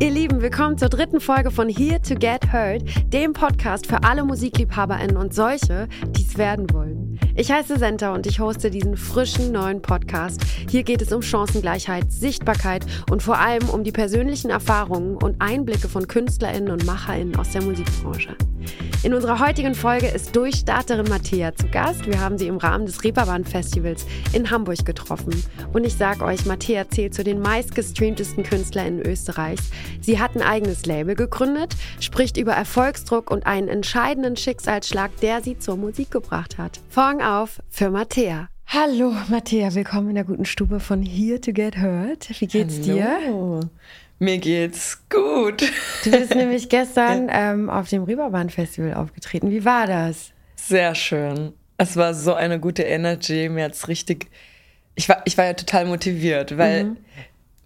[0.00, 4.22] Ihr Lieben, willkommen zur dritten Folge von Here to Get Heard, dem Podcast für alle
[4.24, 7.18] MusikliebhaberInnen und solche, die es werden wollen.
[7.38, 10.40] Ich heiße Senta und ich hoste diesen frischen neuen Podcast.
[10.68, 15.88] Hier geht es um Chancengleichheit, Sichtbarkeit und vor allem um die persönlichen Erfahrungen und Einblicke
[15.88, 18.36] von KünstlerInnen und MacherInnen aus der Musikbranche.
[19.04, 22.04] In unserer heutigen Folge ist Durchstarterin Mattea zu Gast.
[22.06, 25.32] Wir haben sie im Rahmen des Reeperbahn Festivals in Hamburg getroffen.
[25.72, 29.70] Und ich sag euch, Mattea zählt zu den meistgestreamtesten KünstlerInnen Österreichs.
[30.00, 35.56] Sie hat ein eigenes Label gegründet, spricht über Erfolgsdruck und einen entscheidenden Schicksalsschlag, der sie
[35.56, 36.80] zur Musik gebracht hat.
[36.88, 38.48] Vorhang auf für Mattea.
[38.66, 42.28] Hallo Mattea, willkommen in der guten Stube von Here to Get Heard.
[42.40, 43.60] Wie geht's Hallo.
[43.60, 43.70] dir?
[44.18, 45.62] Mir geht's gut.
[46.04, 49.50] Du bist nämlich gestern ähm, auf dem Reeperbahn Festival aufgetreten.
[49.50, 50.32] Wie war das?
[50.56, 51.52] Sehr schön.
[51.76, 53.48] Es war so eine gute Energy.
[53.48, 54.28] Mir hat's richtig.
[54.94, 56.96] Ich war, ich war ja total motiviert, weil mhm.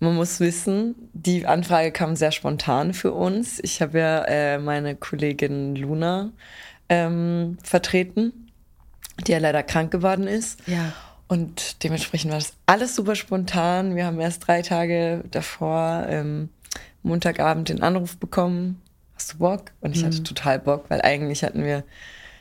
[0.01, 3.61] man muss wissen, die Anfrage kam sehr spontan für uns.
[3.63, 6.33] Ich habe ja äh, meine Kollegin Luna
[6.89, 8.42] ähm, vertreten,
[9.25, 10.61] die ja leider krank geworden ist.
[10.67, 10.93] Ja.
[11.29, 13.97] Und dementsprechend war das alles super spontan.
[13.97, 16.51] Wir haben erst drei Tage davor, ähm,
[17.03, 18.83] Montagabend, den Anruf bekommen.
[19.15, 19.73] Hast du Bock?
[19.81, 20.09] Und ich mhm.
[20.09, 21.85] hatte total Bock, weil eigentlich hatten wir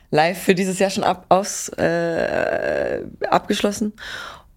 [0.10, 3.94] live für dieses Jahr schon ab, aus, äh, abgeschlossen.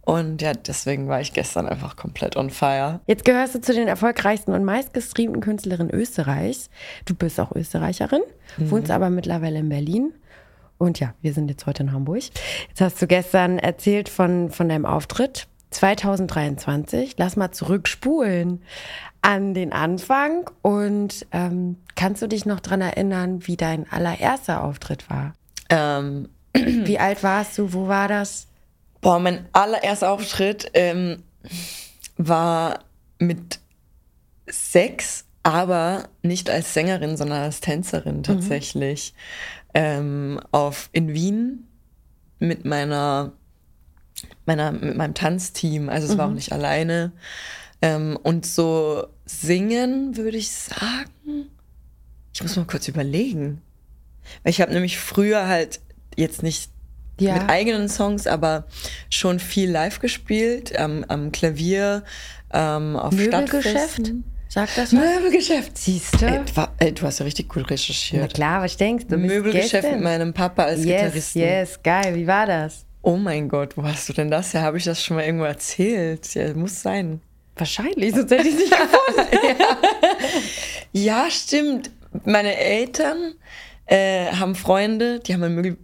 [0.00, 3.00] Und ja, deswegen war ich gestern einfach komplett on fire.
[3.06, 6.68] Jetzt gehörst du zu den erfolgreichsten und meistgestreamten Künstlerinnen Österreichs.
[7.06, 8.20] Du bist auch Österreicherin,
[8.58, 8.70] mhm.
[8.70, 10.12] wohnst aber mittlerweile in Berlin.
[10.78, 12.22] Und ja, wir sind jetzt heute in Hamburg.
[12.68, 17.14] Jetzt hast du gestern erzählt von, von deinem Auftritt 2023.
[17.16, 18.62] Lass mal zurückspulen
[19.22, 20.50] an den Anfang.
[20.62, 25.34] Und ähm, kannst du dich noch daran erinnern, wie dein allererster Auftritt war?
[25.70, 26.28] Ähm.
[26.54, 27.72] Wie alt warst du?
[27.72, 28.46] Wo war das?
[29.00, 31.24] Boah, mein allererster Auftritt ähm,
[32.16, 32.84] war
[33.18, 33.58] mit
[34.46, 38.24] sechs, aber nicht als Sängerin, sondern als Tänzerin mhm.
[39.74, 41.66] Ähm, auf, in Wien
[42.38, 43.32] mit meiner,
[44.46, 45.88] meiner, mit meinem Tanzteam.
[45.88, 46.18] Also es mhm.
[46.18, 46.36] war auch mhm.
[46.36, 47.12] nicht alleine.
[47.82, 51.50] Ähm, und so singen, würde ich sagen.
[52.32, 53.60] Ich muss mal kurz überlegen.
[54.42, 55.80] Weil ich habe nämlich früher halt
[56.16, 56.70] jetzt nicht
[57.20, 57.34] ja.
[57.34, 58.66] mit eigenen Songs, aber
[59.10, 62.04] schon viel live gespielt, am, am Klavier,
[62.52, 64.24] ähm, auf Stadtfesten.
[64.54, 65.00] Sag das was?
[65.00, 65.76] Möbelgeschäft.
[65.76, 66.26] Siehst du?
[66.26, 66.40] Ey,
[66.78, 68.22] ey, du hast ja richtig gut recherchiert.
[68.22, 69.16] Na klar, was denkst du?
[69.16, 71.38] Möbelgeschäft mit meinem Papa als yes, Gitarristen.
[71.40, 72.14] Yes, geil.
[72.14, 72.86] Wie war das?
[73.02, 74.62] Oh mein Gott, wo hast du denn das her?
[74.62, 76.32] Habe ich das schon mal irgendwo erzählt?
[76.36, 77.20] Ja, muss sein.
[77.56, 79.28] Wahrscheinlich, sonst hätte ich es nicht gefunden.
[80.92, 81.24] ja.
[81.24, 81.90] ja, stimmt.
[82.24, 83.34] Meine Eltern
[83.86, 85.76] äh, haben Freunde, die haben ein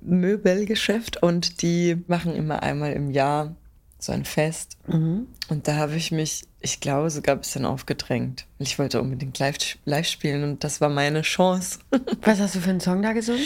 [0.00, 3.54] Möbelgeschäft und die machen immer einmal im Jahr
[4.04, 4.76] so ein Fest.
[4.86, 5.26] Mhm.
[5.48, 8.46] Und da habe ich mich, ich glaube, sogar ein bisschen aufgedrängt.
[8.58, 11.80] Ich wollte unbedingt live, live spielen und das war meine Chance.
[12.22, 13.44] Was hast du für einen Song da gesungen?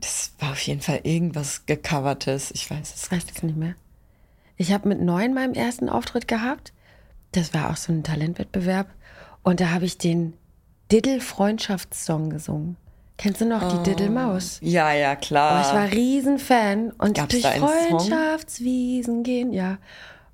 [0.00, 2.50] Das war auf jeden Fall irgendwas gecovertes.
[2.50, 3.74] Ich weiß es weiß es nicht mehr.
[4.56, 6.72] Ich habe mit neun meinen ersten Auftritt gehabt.
[7.32, 8.88] Das war auch so ein Talentwettbewerb.
[9.42, 10.34] Und da habe ich den
[10.90, 12.76] Diddle-Freundschaftssong gesungen.
[13.22, 13.76] Kennst du noch oh.
[13.76, 14.58] die Diddlemaus?
[14.62, 15.60] Ja, ja, klar.
[15.60, 16.90] Oh, ich war Riesenfan.
[16.98, 19.78] Und Gab's durch Freundschaftswiesen gehen, ja.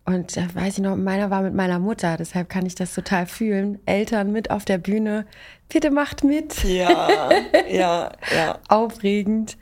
[0.06, 3.26] Und da weiß ich noch, meiner war mit meiner Mutter, deshalb kann ich das total
[3.26, 3.78] fühlen.
[3.84, 5.26] Eltern mit auf der Bühne,
[5.68, 6.64] bitte macht mit.
[6.64, 7.28] Ja,
[7.70, 8.58] ja, ja.
[8.68, 9.58] Aufregend.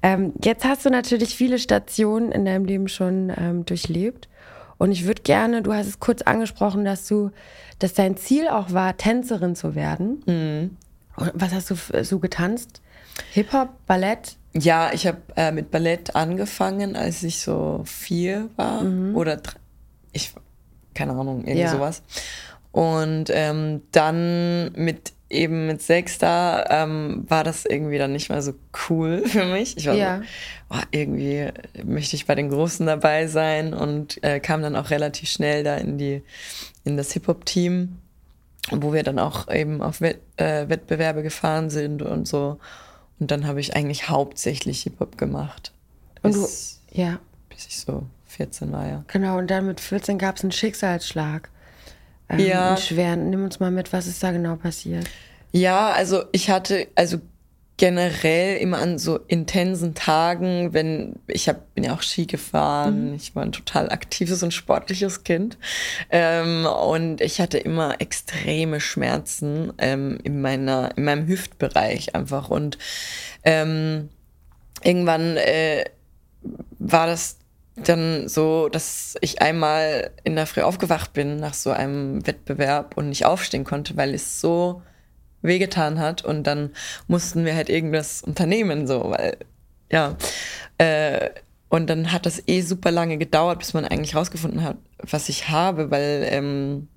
[0.00, 4.28] Ähm, jetzt hast du natürlich viele Stationen in deinem Leben schon ähm, durchlebt.
[4.78, 7.32] Und ich würde gerne, du hast es kurz angesprochen, dass du,
[7.80, 10.22] dass dein Ziel auch war, Tänzerin zu werden.
[10.26, 10.76] Mhm.
[11.16, 12.80] Was hast du so getanzt?
[13.32, 14.36] Hip-Hop, Ballett?
[14.54, 19.16] Ja, ich habe äh, mit Ballett angefangen, als ich so vier war mhm.
[19.16, 19.40] oder
[20.12, 20.32] ich,
[20.94, 21.70] keine Ahnung, irgendwie ja.
[21.70, 22.02] sowas.
[22.70, 28.42] Und ähm, dann mit eben mit sechs da ähm, war das irgendwie dann nicht mehr
[28.42, 28.52] so
[28.88, 29.76] cool für mich.
[29.76, 30.18] Ich war ja.
[30.18, 31.48] so, oh, irgendwie
[31.84, 35.76] möchte ich bei den Großen dabei sein und äh, kam dann auch relativ schnell da
[35.76, 36.22] in die
[36.84, 37.98] in das Hip-Hop-Team
[38.70, 42.58] wo wir dann auch eben auf Wett, äh, Wettbewerbe gefahren sind und so.
[43.18, 45.72] Und dann habe ich eigentlich hauptsächlich Hip-Hop gemacht.
[46.22, 46.46] Und du,
[46.92, 47.18] ja.
[47.48, 49.04] Bis ich so 14 war, ja.
[49.08, 51.50] Genau, und dann mit 14 gab es einen Schicksalsschlag.
[52.28, 52.68] Ähm, ja.
[52.68, 53.30] Einen schweren.
[53.30, 55.08] Nimm uns mal mit, was ist da genau passiert?
[55.52, 57.18] Ja, also ich hatte, also
[57.82, 63.14] generell immer an so intensen Tagen, wenn ich hab, bin ja auch Ski gefahren, mhm.
[63.16, 65.58] ich war ein total aktives und sportliches Kind
[66.08, 72.78] ähm, und ich hatte immer extreme Schmerzen ähm, in meiner in meinem Hüftbereich einfach und
[73.42, 74.10] ähm,
[74.84, 75.84] irgendwann äh,
[76.78, 77.38] war das
[77.74, 83.08] dann so, dass ich einmal in der Früh aufgewacht bin nach so einem Wettbewerb und
[83.08, 84.82] nicht aufstehen konnte, weil es so
[85.42, 86.70] wehgetan hat und dann
[87.08, 89.36] mussten wir halt irgendwas unternehmen, so, weil,
[89.90, 90.16] ja.
[90.78, 91.30] Äh,
[91.68, 95.48] und dann hat das eh super lange gedauert, bis man eigentlich rausgefunden hat, was ich
[95.48, 96.88] habe, weil, ähm,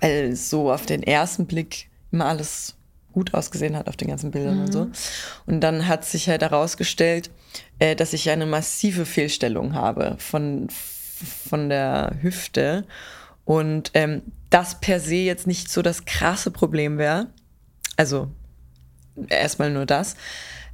[0.00, 2.76] weil so auf den ersten Blick immer alles
[3.14, 4.64] gut ausgesehen hat auf den ganzen Bildern mhm.
[4.64, 4.90] und so.
[5.46, 7.30] Und dann hat sich halt herausgestellt,
[7.78, 10.68] äh, dass ich eine massive Fehlstellung habe von,
[11.48, 12.84] von der Hüfte.
[13.44, 17.28] Und ähm, das per se jetzt nicht so das krasse Problem wäre.
[17.96, 18.28] Also
[19.28, 20.16] erstmal nur das.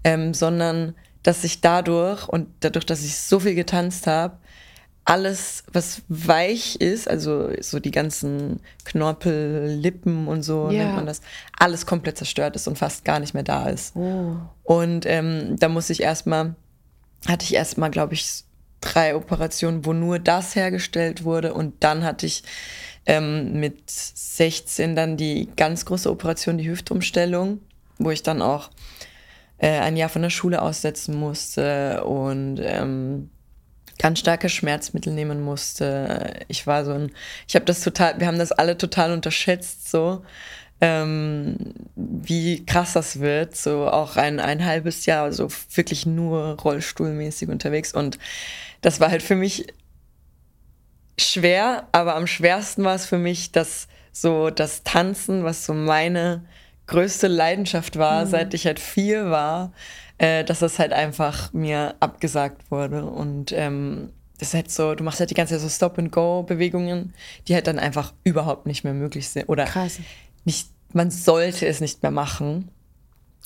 [0.02, 4.38] Ähm, sondern dass ich dadurch und dadurch, dass ich so viel getanzt habe,
[5.04, 10.84] alles, was weich ist, also so die ganzen Knorpel, Lippen und so ja.
[10.84, 11.20] nennt man das,
[11.58, 13.96] alles komplett zerstört ist und fast gar nicht mehr da ist.
[13.96, 14.36] Oh.
[14.62, 16.54] Und ähm, da muss ich erstmal,
[17.26, 18.44] hatte ich erstmal, glaube ich,
[18.80, 22.44] drei Operationen, wo nur das hergestellt wurde und dann hatte ich
[23.06, 27.60] ähm, mit 16 dann die ganz große Operation, die Hüftumstellung,
[27.98, 28.70] wo ich dann auch
[29.58, 33.30] äh, ein Jahr von der Schule aussetzen musste und ähm,
[33.98, 36.40] ganz starke Schmerzmittel nehmen musste.
[36.48, 37.12] Ich war so ein,
[37.46, 40.22] ich habe das total, wir haben das alle total unterschätzt, so
[40.80, 41.56] ähm,
[41.94, 43.56] wie krass das wird.
[43.56, 47.92] So auch ein, ein halbes Jahr, so wirklich nur rollstuhlmäßig unterwegs.
[47.92, 48.18] Und
[48.80, 49.66] das war halt für mich
[51.22, 56.44] schwer, aber am schwersten war es für mich, dass so das Tanzen, was so meine
[56.86, 58.30] größte Leidenschaft war, mhm.
[58.30, 59.72] seit ich halt vier war,
[60.18, 63.04] äh, dass das halt einfach mir abgesagt wurde.
[63.04, 67.14] Und ähm, das ist halt so, du machst halt die ganze Zeit so Stop-and-Go-Bewegungen,
[67.46, 69.48] die halt dann einfach überhaupt nicht mehr möglich sind.
[69.48, 69.98] Oder Krass.
[70.44, 72.70] nicht, man sollte es nicht mehr machen.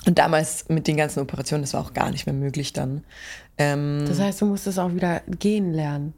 [0.06, 3.04] Und damals mit den ganzen Operationen, das war auch gar nicht mehr möglich dann.
[3.58, 6.14] Ähm, das heißt, du musstest auch wieder gehen lernen.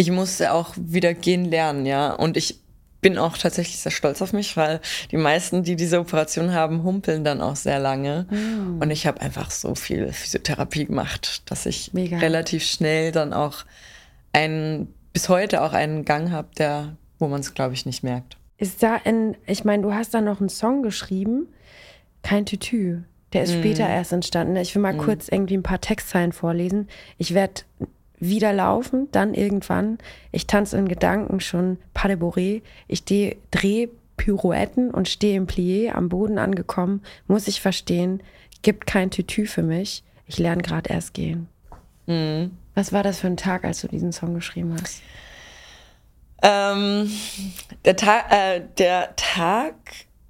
[0.00, 2.14] Ich musste auch wieder gehen lernen, ja.
[2.14, 2.58] Und ich
[3.02, 4.80] bin auch tatsächlich sehr stolz auf mich, weil
[5.10, 8.26] die meisten, die diese Operation haben, humpeln dann auch sehr lange.
[8.30, 8.80] Mm.
[8.80, 12.16] Und ich habe einfach so viel Physiotherapie gemacht, dass ich Mega.
[12.16, 13.66] relativ schnell dann auch
[14.32, 18.38] einen, bis heute auch einen Gang habe, der, wo man es, glaube ich, nicht merkt.
[18.56, 21.46] Ist da ein, ich meine, du hast da noch einen Song geschrieben,
[22.22, 23.02] kein Tütü.
[23.34, 23.58] Der ist mm.
[23.58, 24.56] später erst entstanden.
[24.56, 24.98] Ich will mal mm.
[24.98, 26.88] kurz irgendwie ein paar Textzeilen vorlesen.
[27.18, 27.64] Ich werde
[28.20, 29.98] wieder laufen, dann irgendwann.
[30.30, 32.62] Ich tanze in Gedanken schon Pas de Bourrée.
[32.86, 37.02] Ich drehe Pirouetten und stehe im Plié am Boden angekommen.
[37.26, 38.22] Muss ich verstehen,
[38.62, 40.04] gibt kein Tütü für mich.
[40.26, 41.48] Ich lerne gerade erst gehen.
[42.06, 42.50] Mhm.
[42.74, 45.02] Was war das für ein Tag, als du diesen Song geschrieben hast?
[46.42, 47.10] Ähm,
[47.84, 49.74] der, Ta äh, der Tag,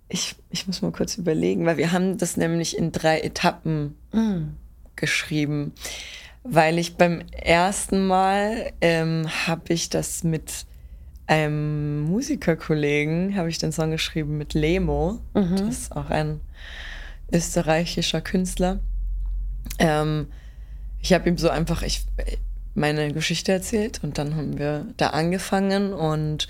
[0.09, 4.57] ich, ich muss mal kurz überlegen, weil wir haben das nämlich in drei Etappen mhm.
[4.97, 5.73] geschrieben
[6.43, 10.67] weil ich beim ersten Mal ähm, habe ich das mit
[11.27, 15.21] einem Musikerkollegen, habe ich den Song geschrieben mit Lemo.
[15.35, 15.57] Mhm.
[15.57, 16.41] Das ist auch ein
[17.33, 18.81] österreichischer Künstler.
[19.79, 20.27] Ähm,
[21.01, 22.05] ich habe ihm so einfach ich,
[22.75, 26.49] meine Geschichte erzählt und dann haben wir da angefangen und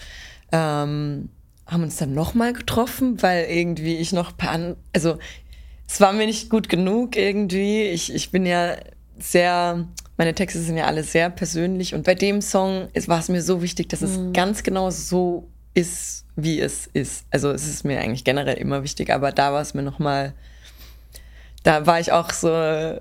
[0.52, 1.28] ähm,
[1.66, 5.19] haben uns dann nochmal getroffen, weil irgendwie ich noch paar, also
[5.87, 7.82] es war mir nicht gut genug irgendwie.
[7.82, 8.76] Ich, ich bin ja
[9.20, 9.87] sehr,
[10.17, 13.62] meine Texte sind ja alle sehr persönlich und bei dem Song war es mir so
[13.62, 14.33] wichtig, dass es mhm.
[14.33, 17.25] ganz genau so ist, wie es ist.
[17.30, 20.35] Also es ist mir eigentlich generell immer wichtig, aber da war es mir nochmal,
[21.62, 22.99] da war ich auch so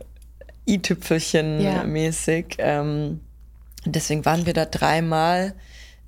[0.67, 2.57] i-Tüpfelchen-mäßig.
[2.59, 2.81] Ja.
[2.81, 3.21] Ähm,
[3.85, 5.55] deswegen waren wir da dreimal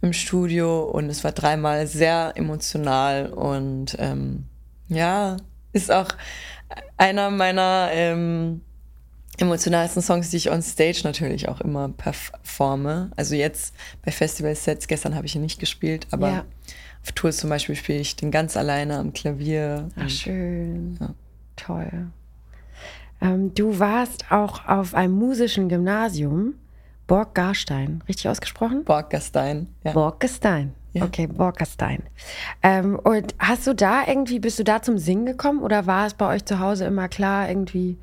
[0.01, 4.45] im Studio und es war dreimal sehr emotional und ähm,
[4.87, 5.37] ja,
[5.73, 6.09] ist auch
[6.97, 8.61] einer meiner ähm,
[9.41, 13.11] emotionalsten Songs, die ich on stage natürlich auch immer performe.
[13.15, 16.45] Also jetzt bei Festival-Sets, gestern habe ich ihn nicht gespielt, aber ja.
[17.03, 19.89] auf Tours zum Beispiel spiele ich den ganz alleine am Klavier.
[19.95, 20.97] Ach, schön.
[20.99, 21.13] Ja.
[21.55, 22.07] Toll.
[23.21, 26.55] Ähm, du warst auch auf einem musischen Gymnasium,
[27.07, 28.83] Borg-Garstein, richtig ausgesprochen?
[28.83, 29.91] Borg-Gastein, ja.
[29.91, 30.73] Borg-Gastein.
[30.93, 31.05] Ja.
[31.05, 32.03] Okay, Borgestein.
[32.61, 36.13] Ähm, und hast du da irgendwie, bist du da zum Singen gekommen oder war es
[36.15, 37.97] bei euch zu Hause immer klar, irgendwie,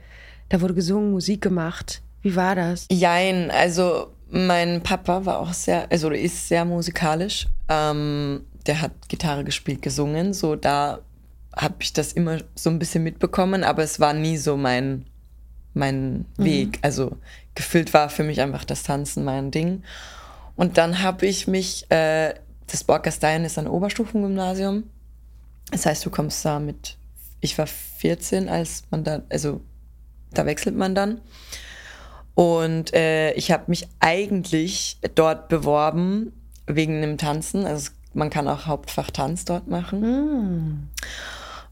[0.49, 2.03] da wurde gesungen, Musik gemacht.
[2.23, 2.87] Wie war das?
[2.91, 7.47] Jein, also mein Papa war auch sehr, also ist sehr musikalisch.
[7.69, 10.35] Ähm, der hat Gitarre gespielt, gesungen.
[10.35, 11.01] So da
[11.57, 15.07] habe ich das immer so ein bisschen mitbekommen, aber es war nie so mein,
[15.75, 16.45] mein mhm.
[16.45, 16.79] Weg.
[16.83, 17.17] Also
[17.55, 19.83] gefühlt war für mich einfach das Tanzen mein Ding.
[20.57, 22.35] Und dann habe ich mich, äh,
[22.67, 24.85] das Borgastein ist ein Oberstufengymnasium.
[25.71, 26.97] Das heißt, du kommst da mit,
[27.41, 29.61] ich war 14, als man da, also
[30.33, 31.21] da wechselt man dann.
[32.35, 36.33] Und äh, ich habe mich eigentlich dort beworben
[36.67, 37.67] wegen einem Tanzen.
[37.67, 40.01] Also man kann auch Hauptfach Tanz dort machen.
[40.01, 40.89] Mm.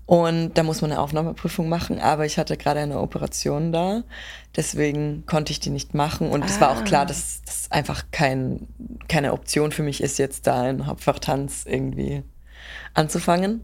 [0.06, 4.04] Und da muss man eine Aufnahmeprüfung machen, aber ich hatte gerade eine Operation da,
[4.54, 6.30] deswegen konnte ich die nicht machen.
[6.30, 7.06] Und es war auch klar, Ah.
[7.06, 8.68] dass das einfach kein,
[9.08, 12.22] keine Option für mich ist, jetzt da in Hauptfach Tanz irgendwie
[12.94, 13.62] anzufangen.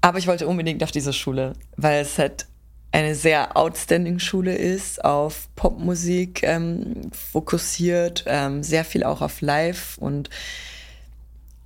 [0.00, 2.46] Aber ich wollte unbedingt auf diese Schule, weil es halt
[2.94, 9.98] eine sehr outstanding Schule ist, auf Popmusik ähm, fokussiert, ähm, sehr viel auch auf Live
[9.98, 10.30] und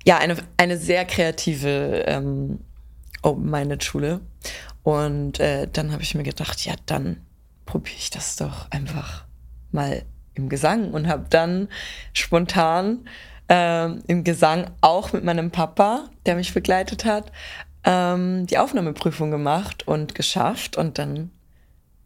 [0.03, 2.61] ja, eine, eine sehr kreative ähm,
[3.21, 4.21] Open-Minded Schule.
[4.81, 7.17] Und äh, dann habe ich mir gedacht, ja, dann
[7.67, 9.25] probiere ich das doch einfach
[9.71, 10.01] mal
[10.33, 11.67] im Gesang und habe dann
[12.11, 13.07] spontan
[13.49, 17.31] ähm, im Gesang auch mit meinem Papa, der mich begleitet hat,
[17.83, 20.77] ähm, die Aufnahmeprüfung gemacht und geschafft.
[20.77, 21.31] Und dann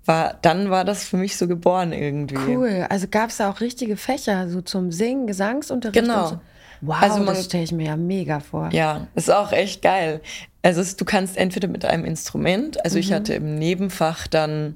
[0.06, 2.36] war, dann war das für mich so geboren irgendwie.
[2.36, 2.86] Cool.
[2.90, 6.00] Also gab es da auch richtige Fächer, so zum Singen, Gesangsunterricht?
[6.04, 6.28] Genau.
[6.28, 6.40] So?
[6.82, 8.70] Wow, Also man- das stelle ich mir ja mega vor.
[8.74, 10.20] Ja, ist auch echt geil.
[10.62, 14.76] Also es, du kannst entweder mit einem Instrument, also ich hatte im Nebenfach dann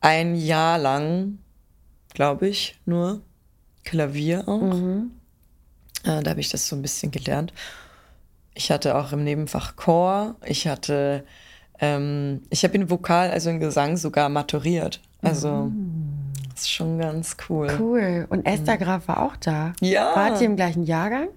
[0.00, 1.38] ein Jahr lang,
[2.14, 3.20] glaube ich, nur
[3.84, 4.72] Klavier auch.
[6.04, 7.52] Äh, da habe ich das so ein bisschen gelernt.
[8.58, 10.34] Ich hatte auch im Nebenfach Chor.
[10.44, 11.24] Ich hatte,
[11.78, 15.00] ähm, ich habe in Vokal, also in Gesang sogar maturiert.
[15.22, 15.70] Also
[16.50, 17.68] das ist schon ganz cool.
[17.78, 18.26] Cool.
[18.28, 19.68] Und Esther Graf war auch da.
[19.80, 19.86] Mhm.
[19.86, 20.10] Ja.
[20.16, 21.28] Wart ihr im gleichen Jahrgang?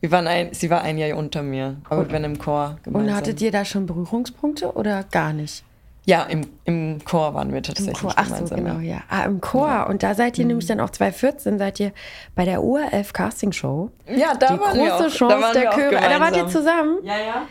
[0.00, 3.08] Wir waren ein, sie war ein Jahr unter mir, aber wir waren im Chor gemeinsam.
[3.08, 5.62] Und hattet ihr da schon Berührungspunkte oder gar nicht?
[6.06, 8.12] Ja, im, im Chor waren wir Im tatsächlich Chor.
[8.16, 8.96] Ach so, genau, ja.
[8.96, 9.02] ja.
[9.08, 9.86] Ah, im Chor.
[9.88, 10.48] Und da seid ihr Mhm.
[10.48, 11.92] nämlich dann auch 2014, seid ihr
[12.34, 13.90] bei der ORF Casting Show.
[14.06, 15.98] Ja, da Die waren große wir auch, Chance da waren der Chöre.
[15.98, 16.98] Ah, Da wart ihr zusammen.
[17.04, 17.46] Ja, ja.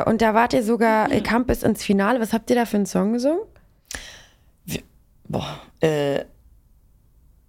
[0.00, 1.14] Äh, und da wart ihr sogar, Mhm.
[1.14, 2.18] ihr kam bis ins Finale.
[2.20, 3.40] Was habt ihr da für einen Song gesungen?
[4.64, 4.80] Wir,
[5.28, 6.24] boah, äh,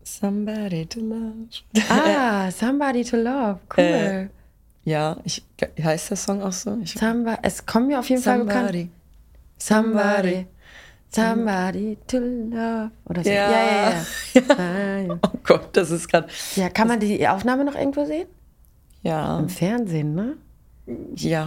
[0.04, 1.34] Somebody to love.
[1.90, 3.60] Ah, Somebody to Love.
[3.76, 3.84] Cool.
[3.84, 4.28] Äh,
[4.84, 5.44] Ja, ich,
[5.84, 6.78] heißt der Song auch so?
[6.82, 8.88] Ich, Somebody, es kommt mir auf jeden Fall bekannt.
[9.58, 10.48] Somebody.
[11.10, 11.98] Somebody.
[12.08, 12.92] To love.
[13.06, 13.30] Oder so.
[13.30, 13.52] Ja.
[13.52, 14.42] Ja, ja, ja.
[14.58, 15.20] Ah, ja.
[15.24, 16.28] Oh Gott, das ist gerade.
[16.56, 18.28] ja, kann man die Aufnahme noch irgendwo sehen?
[19.04, 20.34] Ja, Im Fernsehen, ne?
[21.16, 21.44] ja.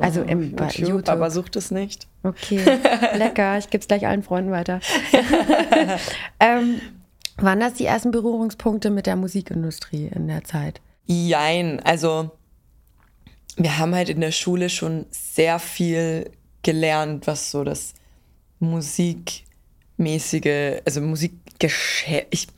[0.00, 1.08] Also im- YouTube, YouTube.
[1.08, 2.06] aber sucht es nicht.
[2.22, 2.60] Okay,
[3.16, 3.58] lecker.
[3.58, 4.80] Ich gebe es gleich allen Freunden weiter.
[6.40, 6.80] ähm,
[7.38, 10.80] waren das die ersten Berührungspunkte mit der Musikindustrie in der Zeit?
[11.06, 12.30] Jein, also
[13.56, 16.30] wir haben halt in der Schule schon sehr viel
[16.66, 17.94] gelernt, was so das
[18.58, 19.44] musikmäßige,
[20.84, 22.48] also Musikgeschäft, ich,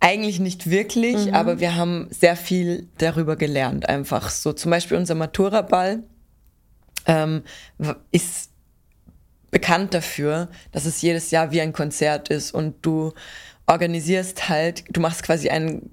[0.00, 4.52] eigentlich nicht wirklich, aber wir haben sehr viel darüber gelernt, einfach so.
[4.54, 6.04] Zum Beispiel unser Matura-Ball
[7.06, 7.42] ähm,
[8.12, 8.50] ist
[9.50, 13.12] bekannt dafür, dass es jedes Jahr wie ein Konzert ist und du
[13.66, 15.90] organisierst halt, du machst quasi ein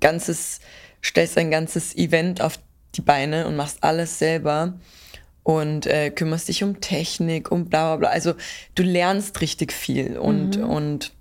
[0.00, 0.60] ganzes,
[1.02, 2.58] stellst ein ganzes Event auf
[2.94, 4.78] die Beine und machst alles selber
[5.50, 8.08] und äh, kümmerst dich um Technik, um bla bla bla.
[8.10, 8.34] Also
[8.76, 11.12] du lernst richtig viel und, und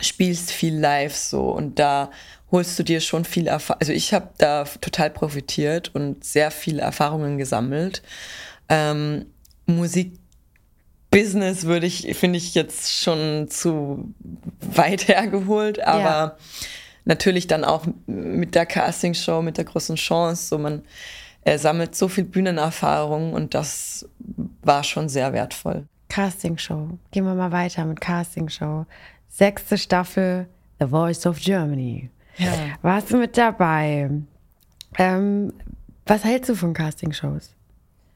[0.00, 2.10] spielst viel live so und da
[2.50, 3.80] holst du dir schon viel Erfahrung.
[3.80, 8.02] Also ich habe da total profitiert und sehr viele Erfahrungen gesammelt.
[8.68, 9.24] Ähm,
[9.64, 14.12] Musikbusiness würde ich, finde ich jetzt schon zu
[14.60, 16.36] weit hergeholt, aber Ja.
[17.06, 20.82] natürlich dann auch mit der Castingshow, mit der großen Chance, so man
[21.48, 24.08] äh, sammelt so viel Bühnenerfahrung und das
[24.62, 25.86] war schon sehr wertvoll.
[26.08, 26.98] Castingshow.
[27.10, 28.86] Gehen wir mal weiter mit Castingshow.
[29.28, 30.46] Sechste Staffel,
[30.80, 32.10] The Voice of Germany.
[32.36, 32.52] Ja.
[32.82, 34.10] Warst du mit dabei?
[34.96, 35.52] Ähm,
[36.06, 37.50] was hältst du von Castingshows?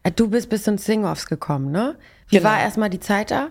[0.03, 1.97] Äh, Du bist bis ins Sing-Offs gekommen, ne?
[2.29, 2.49] Wie Genau.
[2.51, 3.49] war erstmal die Zeit da?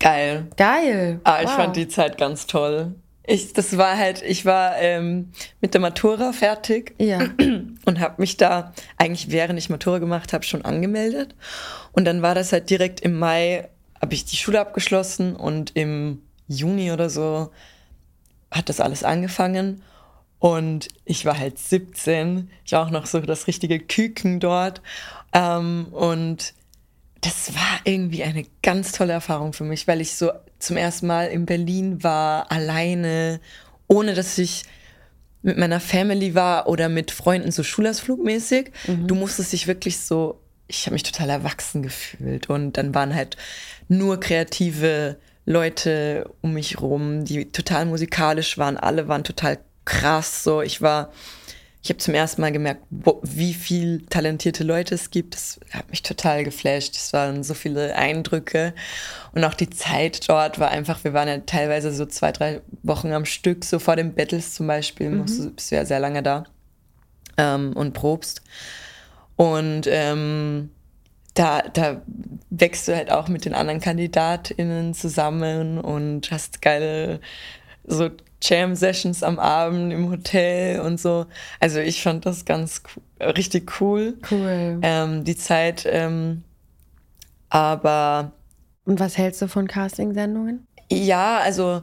[0.00, 0.46] Geil.
[0.56, 1.20] Geil.
[1.24, 1.56] Ah, ich Wow.
[1.56, 2.94] fand die Zeit ganz toll.
[3.26, 7.18] Ich, das war halt, ich war ähm, mit der Matura fertig Ja.
[7.84, 11.34] und habe mich da eigentlich während ich Matura gemacht habe schon angemeldet.
[11.92, 13.68] Und dann war das halt direkt im Mai
[14.00, 17.50] habe ich die Schule abgeschlossen und im Juni oder so
[18.50, 19.82] hat das alles angefangen.
[20.38, 24.82] Und ich war halt 17, ich war auch noch so das richtige Küken dort.
[25.32, 26.54] Ähm, und
[27.20, 31.28] das war irgendwie eine ganz tolle Erfahrung für mich, weil ich so zum ersten Mal
[31.28, 33.40] in Berlin war, alleine,
[33.88, 34.64] ohne dass ich
[35.42, 38.72] mit meiner Family war oder mit Freunden so Schulausflugmäßig.
[39.06, 43.36] Du musstest dich wirklich so, ich habe mich total erwachsen gefühlt und dann waren halt
[43.88, 50.62] nur kreative Leute um mich rum, die total musikalisch waren, alle waren total krass, so
[50.62, 51.12] ich war
[51.86, 55.34] ich habe zum ersten Mal gemerkt, wo, wie viel talentierte Leute es gibt.
[55.34, 56.96] Das hat mich total geflasht.
[56.96, 58.74] Es waren so viele Eindrücke.
[59.32, 63.12] Und auch die Zeit dort war einfach, wir waren ja teilweise so zwei, drei Wochen
[63.12, 65.18] am Stück, so vor den Battles zum Beispiel, mhm.
[65.18, 66.42] musst du, bist du ja sehr lange da
[67.36, 68.42] ähm, und probst.
[69.36, 70.70] Und ähm,
[71.34, 72.02] da, da
[72.50, 77.20] wächst du halt auch mit den anderen KandidatInnen zusammen und hast geile
[77.84, 78.10] so
[78.42, 81.26] Jam-Sessions am Abend im Hotel und so.
[81.60, 82.82] Also ich fand das ganz
[83.20, 84.18] richtig cool.
[84.30, 84.78] Cool.
[84.82, 85.86] Ähm, die Zeit.
[85.88, 86.42] Ähm,
[87.48, 88.32] aber.
[88.84, 90.66] Und was hältst du von Casting-Sendungen?
[90.90, 91.82] Ja, also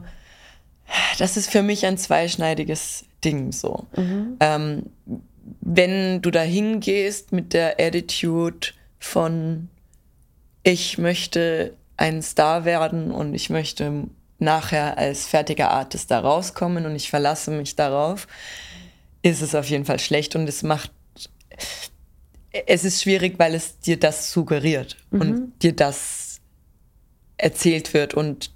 [1.18, 3.86] das ist für mich ein zweischneidiges Ding so.
[3.96, 4.36] Mhm.
[4.40, 4.82] Ähm,
[5.60, 8.68] wenn du da hingehst mit der Attitude
[8.98, 9.68] von
[10.62, 14.04] ich möchte ein Star werden und ich möchte
[14.38, 18.26] nachher als fertiger Artist da rauskommen und ich verlasse mich darauf,
[19.22, 20.90] ist es auf jeden Fall schlecht und es macht
[22.66, 25.20] es ist schwierig, weil es dir das suggeriert mhm.
[25.20, 26.40] und dir das
[27.36, 28.52] erzählt wird und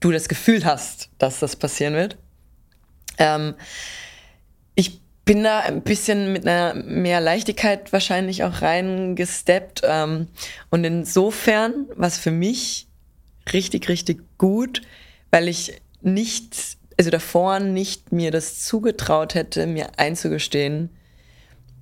[0.00, 2.16] du das Gefühl hast, dass das passieren wird.
[3.18, 3.54] Ähm,
[4.74, 9.82] ich bin da ein bisschen mit einer mehr Leichtigkeit wahrscheinlich auch reingesteppt.
[9.84, 10.28] Ähm,
[10.70, 12.87] und insofern, was für mich
[13.52, 14.82] richtig, richtig gut,
[15.30, 20.90] weil ich nicht, also davor nicht mir das zugetraut hätte, mir einzugestehen,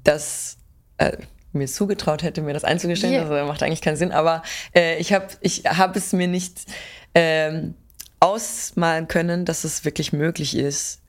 [0.04, 0.58] dass,
[0.99, 1.16] äh,
[1.52, 3.28] mir zugetraut hätte, mir das einzugestehen, yeah.
[3.28, 4.42] also macht eigentlich keinen Sinn, aber
[4.75, 6.66] äh, ich habe ich hab es mir nicht
[7.14, 7.75] ähm,
[8.20, 11.00] ausmalen können, dass es wirklich möglich ist,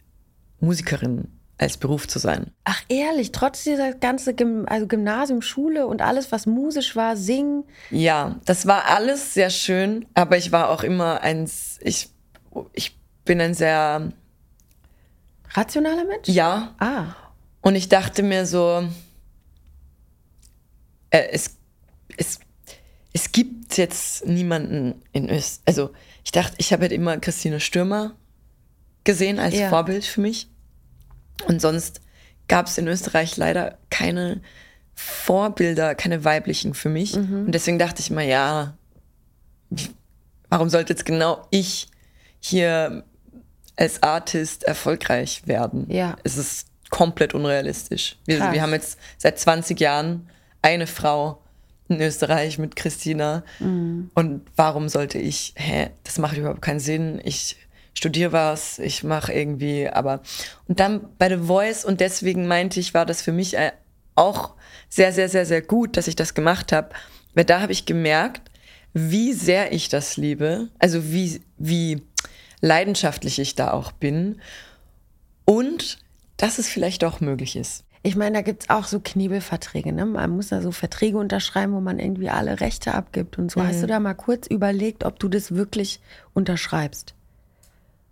[0.60, 2.52] Musikerin als Beruf zu sein.
[2.66, 7.64] Ach ehrlich, trotz dieser ganze Gym also Gymnasium, Schule und alles, was musisch war, singen.
[7.90, 11.50] Ja, das war alles sehr schön, aber ich war auch immer ein,
[11.82, 12.10] ich,
[12.74, 14.12] ich bin ein sehr
[15.54, 16.28] rationaler Mensch.
[16.28, 16.76] Ja.
[16.78, 17.16] Ah.
[17.62, 18.88] Und ich dachte mir so,
[21.10, 21.58] äh, es,
[22.18, 22.40] es,
[23.14, 25.62] es gibt jetzt niemanden in Österreich.
[25.66, 25.90] Also
[26.24, 28.16] ich dachte, ich habe halt immer Christine Stürmer
[29.04, 29.70] gesehen als ja.
[29.70, 30.50] Vorbild für mich.
[31.46, 32.02] Und sonst
[32.48, 34.42] gab es in Österreich leider keine
[34.96, 37.16] Vorbilder, keine weiblichen für mich.
[37.16, 37.46] Mhm.
[37.46, 38.78] Und deswegen dachte ich immer, ja,
[40.50, 41.88] warum sollte jetzt genau ich
[42.40, 43.04] hier
[43.76, 45.86] als Artist erfolgreich werden?
[45.90, 46.16] Ja.
[46.24, 48.18] Es ist komplett unrealistisch.
[48.26, 50.30] Wir, wir haben jetzt seit 20 Jahren
[50.62, 51.42] eine Frau
[51.90, 53.44] in Österreich mit Christina.
[53.60, 54.10] Mhm.
[54.14, 57.22] Und warum sollte ich, hä, das macht überhaupt keinen Sinn.
[57.24, 57.58] Ich
[57.98, 60.22] studiere was, ich mache irgendwie, aber
[60.68, 63.72] und dann bei The Voice und deswegen meinte ich, war das für mich äh,
[64.16, 64.54] auch
[64.90, 66.90] sehr, sehr, sehr, sehr gut, dass ich das gemacht habe,
[67.34, 68.52] weil da habe ich gemerkt,
[68.94, 72.04] wie sehr ich das liebe, also wie, wie
[72.62, 74.42] leidenschaftlich ich da auch bin
[75.46, 76.00] und
[76.38, 77.84] dass es vielleicht auch möglich ist.
[78.04, 79.92] Ich meine, da gibt es auch so Knebelverträge.
[79.92, 80.06] Ne?
[80.06, 83.60] Man muss da so Verträge unterschreiben, wo man irgendwie alle Rechte abgibt und so.
[83.60, 83.68] Mhm.
[83.68, 86.00] Hast du da mal kurz überlegt, ob du das wirklich
[86.34, 87.16] unterschreibst?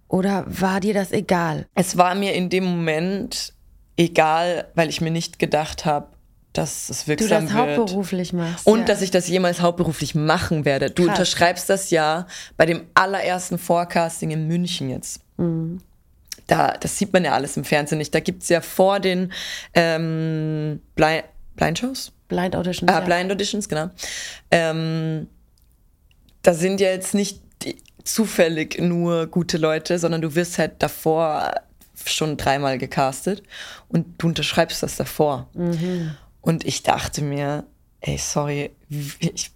[0.08, 1.68] Oder war dir das egal?
[1.76, 3.54] Es war mir in dem Moment
[3.98, 6.08] egal, weil ich mir nicht gedacht habe,
[6.54, 7.42] dass es wirksam wird.
[7.42, 7.80] Du das wird.
[7.80, 8.66] hauptberuflich machst.
[8.66, 8.86] Und ja.
[8.86, 10.90] dass ich das jemals hauptberuflich machen werde.
[10.90, 11.18] Du Krass.
[11.18, 15.22] unterschreibst das ja bei dem allerersten Forecasting in München jetzt.
[15.38, 15.82] Mhm.
[16.48, 18.14] Da, das sieht man ja alles im Fernsehen nicht.
[18.14, 19.34] Da gibt es ja vor den
[19.74, 21.24] ähm, Blind,
[21.56, 22.12] Blind Shows?
[22.28, 22.92] Blind Auditions.
[22.92, 23.06] Ah, ja.
[23.06, 23.90] Blind Auditions, genau.
[24.52, 25.28] Ähm,
[26.42, 27.42] da sind ja jetzt nicht
[28.06, 31.54] zufällig nur gute Leute, sondern du wirst halt davor
[32.06, 33.44] schon dreimal gecastet
[33.90, 35.50] und du unterschreibst das davor.
[35.54, 36.16] Mhm.
[36.42, 37.66] Und ich dachte mir,
[38.02, 38.72] ey, sorry,
[39.20, 39.52] ich,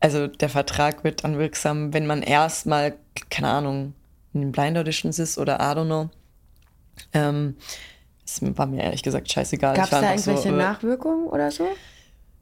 [0.00, 2.94] also der Vertrag wird dann wirksam, wenn man erstmal,
[3.30, 3.94] keine Ahnung,
[4.32, 6.10] in den Blind Auditions ist oder I don't know.
[7.12, 7.56] Ähm,
[8.24, 9.74] das war mir ehrlich gesagt scheißegal.
[9.74, 11.66] Gab es da irgendwelche so, äh, Nachwirkungen oder so?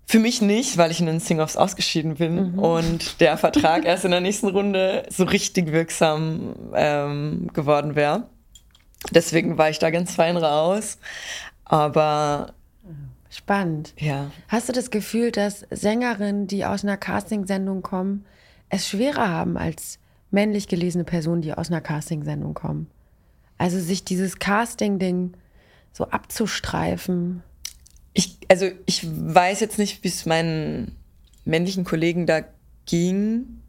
[0.06, 2.58] Für mich nicht, weil ich in den Sing-Offs ausgeschieden bin mhm.
[2.58, 8.24] und der Vertrag erst in der nächsten Runde so richtig wirksam ähm, geworden wäre.
[9.12, 10.98] Deswegen war ich da ganz fein raus.
[11.64, 12.54] Aber
[13.30, 13.94] Spannend.
[13.96, 14.32] Ja.
[14.48, 18.26] Hast du das Gefühl, dass Sängerinnen, die aus einer Castingsendung kommen,
[18.68, 20.00] es schwerer haben als
[20.32, 22.90] männlich gelesene Personen, die aus einer Castingsendung kommen?
[23.56, 25.34] Also sich dieses Casting-Ding
[25.92, 27.44] so abzustreifen
[28.12, 30.96] ich, also ich weiß jetzt nicht, wie es meinen
[31.44, 32.42] männlichen Kollegen da
[32.86, 33.60] ging.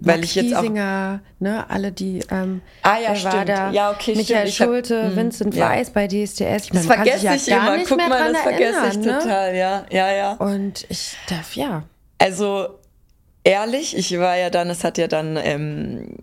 [0.00, 3.90] Weil Max ich jetzt Giesinger, auch, ne, alle die, ähm, ah ja, stimmt, da, ja
[3.90, 4.68] okay, Michael stimmt.
[4.68, 5.70] Schulte, hab, hm, Vincent ja.
[5.70, 6.66] Weiss bei DSDS.
[6.66, 7.78] Ich das vergesse ja ich immer.
[7.84, 9.18] Guck mal, das vergesse ich ne?
[9.18, 10.32] total, ja, ja, ja.
[10.34, 11.82] Und ich darf ja.
[12.18, 12.78] Also
[13.42, 16.14] ehrlich, ich war ja dann, es hat ja dann ähm,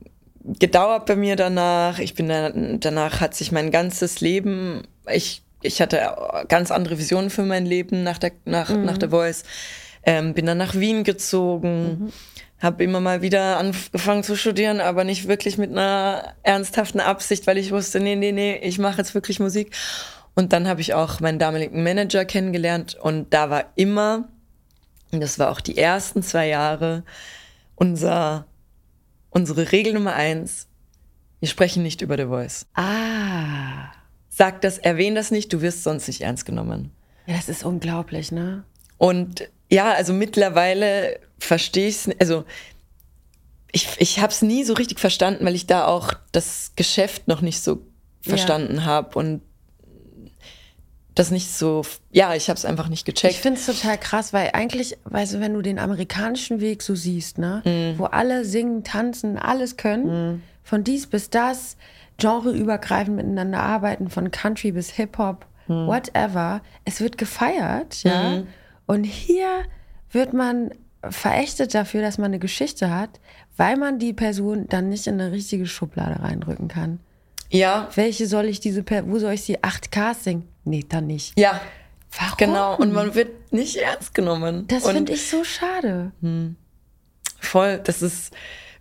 [0.46, 2.00] gedauert bei mir danach.
[2.00, 7.30] Ich bin dann, danach hat sich mein ganzes Leben, ich ich hatte ganz andere Visionen
[7.30, 8.86] für mein Leben nach der, nach, mhm.
[8.86, 9.44] nach der Voice.
[10.04, 12.14] Ähm, bin dann nach Wien gezogen, mhm.
[12.60, 17.58] habe immer mal wieder angefangen zu studieren, aber nicht wirklich mit einer ernsthaften Absicht, weil
[17.58, 19.76] ich wusste, nee, nee, nee, ich mache jetzt wirklich Musik.
[20.36, 24.28] Und dann habe ich auch meinen damaligen Manager kennengelernt und da war immer,
[25.12, 27.04] und das war auch die ersten zwei Jahre,
[27.74, 28.46] unser,
[29.30, 30.68] unsere Regel Nummer eins,
[31.40, 32.66] wir sprechen nicht über The Voice.
[32.76, 33.92] Ah.
[34.38, 36.92] Sag das, erwähne das nicht, du wirst sonst nicht ernst genommen.
[37.26, 38.66] Ja, das ist unglaublich, ne?
[38.98, 42.44] Und ja, also mittlerweile verstehe ich es, also
[43.72, 47.40] ich, ich habe es nie so richtig verstanden, weil ich da auch das Geschäft noch
[47.40, 47.88] nicht so
[48.20, 48.84] verstanden ja.
[48.84, 49.42] habe und
[51.14, 53.34] das nicht so, ja, ich habe es einfach nicht gecheckt.
[53.34, 56.94] Ich finde es total krass, weil eigentlich, weißt du, wenn du den amerikanischen Weg so
[56.94, 58.00] siehst, ne, mm.
[58.00, 60.42] wo alle singen, tanzen, alles können, mm.
[60.62, 61.78] von dies bis das,
[62.18, 65.88] genreübergreifend miteinander arbeiten, von Country bis Hip-Hop, mm.
[65.88, 68.30] whatever, es wird gefeiert, ja.
[68.30, 68.48] Mhm.
[68.86, 69.64] Und hier
[70.12, 70.72] wird man
[71.10, 73.20] verächtet dafür, dass man eine Geschichte hat,
[73.58, 77.00] weil man die Person dann nicht in eine richtige Schublade reindrücken kann.
[77.50, 77.90] Ja.
[77.96, 80.48] Welche soll ich diese, wo soll ich sie 8K singen?
[80.64, 81.38] Nee, dann nicht.
[81.40, 81.62] Ja.
[82.18, 82.38] Warum?
[82.38, 84.66] Genau, und man wird nicht ernst genommen.
[84.68, 86.12] Das finde ich so schade.
[86.22, 86.56] Hm.
[87.40, 88.34] Voll, das ist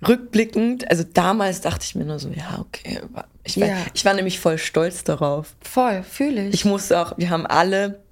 [0.06, 3.00] rückblickend, also damals dachte ich mir nur so, ja, okay.
[3.44, 3.76] Ich war, ja.
[3.92, 5.54] ich war nämlich voll stolz darauf.
[5.60, 6.54] Voll, fühle ich.
[6.54, 8.02] Ich musste auch, wir haben alle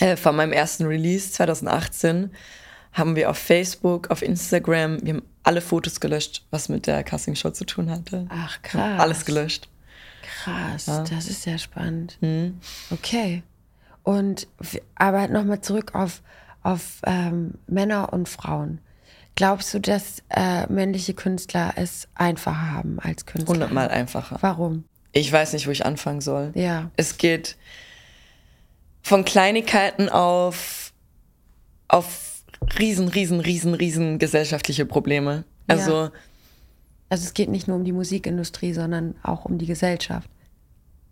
[0.00, 2.30] äh, von meinem ersten Release 2018,
[2.92, 7.50] haben wir auf Facebook, auf Instagram, wir haben alle Fotos gelöscht, was mit der Casting-Show
[7.50, 8.26] zu tun hatte.
[8.28, 9.00] Ach, krass.
[9.00, 9.68] Alles gelöscht.
[10.22, 11.04] Krass, ja.
[11.04, 12.18] das ist sehr spannend.
[12.20, 12.60] Mhm.
[12.90, 13.42] Okay.
[14.02, 14.48] Und
[14.94, 16.22] aber nochmal zurück auf,
[16.62, 18.80] auf ähm, Männer und Frauen.
[19.34, 23.54] Glaubst du, dass äh, männliche Künstler es einfacher haben als Künstler?
[23.54, 24.36] Hundertmal einfacher.
[24.40, 24.84] Warum?
[25.12, 26.52] Ich weiß nicht, wo ich anfangen soll.
[26.54, 26.90] Ja.
[26.96, 27.56] Es geht
[29.02, 30.92] von Kleinigkeiten auf,
[31.88, 32.44] auf
[32.78, 35.44] riesen, riesen, riesen, riesen gesellschaftliche Probleme.
[35.66, 36.12] Also ja.
[37.12, 40.30] Also es geht nicht nur um die Musikindustrie, sondern auch um die Gesellschaft.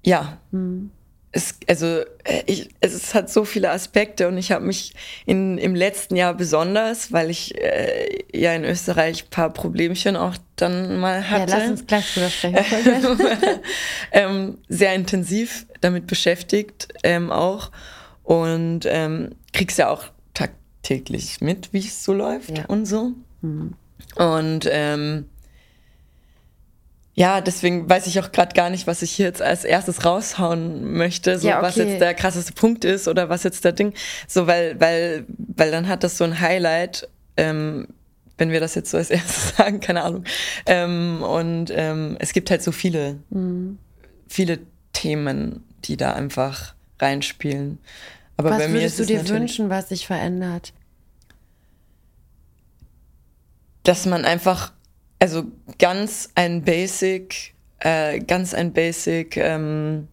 [0.02, 0.38] Ja.
[0.50, 0.90] Hm.
[1.32, 1.86] Es, also
[2.24, 4.94] äh, ich, es hat so viele Aspekte und ich habe mich
[5.26, 10.34] in, im letzten Jahr besonders, weil ich äh, ja in Österreich ein paar Problemchen auch
[10.56, 11.52] dann mal hatte.
[11.52, 13.18] Ja, lass uns gleich drüber sprechen.
[14.12, 17.70] ähm, sehr intensiv damit beschäftigt ähm, auch
[18.24, 22.64] und ähm, kriegst ja auch tagtäglich mit, wie es so läuft ja.
[22.66, 23.12] und so.
[23.40, 23.74] Mhm.
[24.16, 25.29] Und ähm,
[27.14, 30.92] ja, deswegen weiß ich auch gerade gar nicht, was ich hier jetzt als erstes raushauen
[30.92, 31.66] möchte, so ja, okay.
[31.66, 33.94] was jetzt der krasseste Punkt ist oder was jetzt der Ding,
[34.28, 37.88] so weil, weil, weil dann hat das so ein Highlight, ähm,
[38.38, 40.24] wenn wir das jetzt so als erstes sagen, keine Ahnung.
[40.66, 43.78] Ähm, und ähm, es gibt halt so viele, mhm.
[44.28, 44.60] viele
[44.92, 47.78] Themen, die da einfach reinspielen.
[48.36, 50.72] Aber was bei mir würdest du dir wünschen, was sich verändert?
[53.82, 54.72] Dass man einfach
[55.20, 55.44] also
[55.78, 60.08] ganz ein Basic, äh, ganz ein Basic ähm,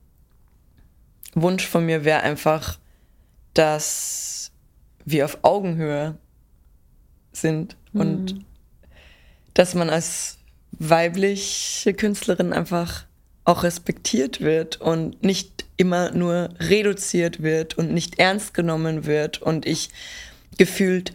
[1.34, 2.78] Wunsch von mir wäre einfach,
[3.54, 4.52] dass
[5.06, 6.18] wir auf Augenhöhe
[7.32, 8.02] sind mhm.
[8.02, 8.46] und
[9.54, 10.38] dass man als
[10.72, 13.06] weibliche Künstlerin einfach
[13.46, 19.66] auch respektiert wird und nicht immer nur reduziert wird und nicht ernst genommen wird und
[19.66, 19.90] ich
[20.58, 21.14] gefühlt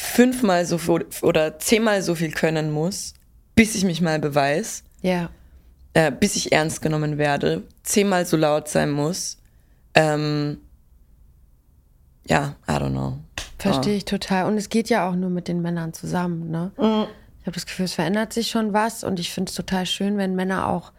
[0.00, 3.12] fünfmal so viel oder zehnmal so viel können muss,
[3.54, 4.82] bis ich mich mal beweise.
[5.02, 5.28] Ja.
[5.92, 9.36] Äh, bis ich ernst genommen werde, zehnmal so laut sein muss.
[9.94, 10.58] Ähm,
[12.26, 13.18] ja, I don't know.
[13.58, 14.46] Verstehe ich total.
[14.46, 16.72] Und es geht ja auch nur mit den Männern zusammen, ne?
[16.78, 17.06] Mhm.
[17.40, 20.16] Ich habe das Gefühl, es verändert sich schon was und ich finde es total schön,
[20.16, 20.92] wenn Männer auch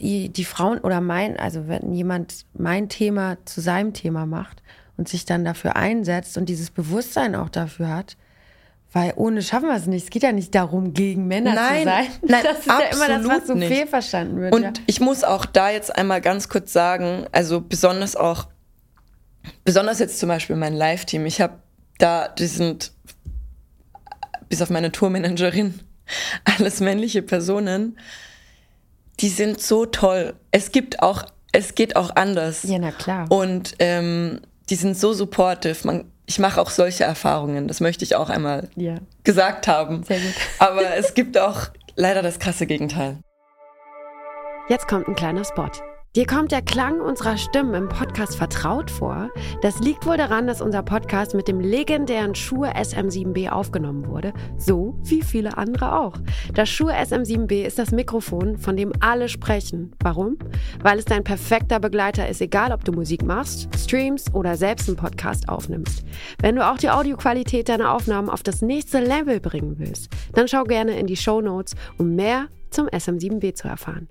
[0.00, 4.62] die Frauen oder mein, also wenn jemand mein Thema zu seinem Thema macht
[4.96, 8.16] und sich dann dafür einsetzt und dieses Bewusstsein auch dafür hat.
[8.92, 10.04] Weil ohne schaffen wir es nicht.
[10.04, 12.06] Es geht ja nicht darum, gegen Männer nein, zu sein.
[12.22, 13.68] Nein, das ist ja immer das, was so nicht.
[13.68, 14.54] fehlverstanden wird.
[14.54, 14.72] Und ja.
[14.86, 18.46] ich muss auch da jetzt einmal ganz kurz sagen, also besonders auch,
[19.64, 21.26] besonders jetzt zum Beispiel mein Live-Team.
[21.26, 21.58] Ich habe
[21.98, 22.92] da, die sind
[24.48, 25.80] bis auf meine Tourmanagerin,
[26.44, 27.98] alles männliche Personen.
[29.20, 30.34] Die sind so toll.
[30.52, 32.62] Es gibt auch, es geht auch anders.
[32.62, 33.30] Ja, na klar.
[33.30, 35.86] Und ähm, die sind so supportive.
[35.86, 38.96] Man, ich mache auch solche Erfahrungen, das möchte ich auch einmal ja.
[39.24, 40.02] gesagt haben.
[40.02, 40.34] Sehr gut.
[40.58, 43.18] Aber es gibt auch leider das krasse Gegenteil.
[44.68, 45.70] Jetzt kommt ein kleiner Spot.
[46.16, 49.28] Dir kommt der Klang unserer Stimmen im Podcast vertraut vor?
[49.60, 54.98] Das liegt wohl daran, dass unser Podcast mit dem legendären Shure SM7B aufgenommen wurde, so
[55.02, 56.14] wie viele andere auch.
[56.54, 59.92] Das Shure SM7B ist das Mikrofon, von dem alle sprechen.
[60.02, 60.38] Warum?
[60.82, 64.96] Weil es dein perfekter Begleiter ist, egal ob du Musik machst, streamst oder selbst einen
[64.96, 66.02] Podcast aufnimmst.
[66.40, 70.64] Wenn du auch die Audioqualität deiner Aufnahmen auf das nächste Level bringen willst, dann schau
[70.64, 74.08] gerne in die Show Notes, um mehr zum SM7B zu erfahren.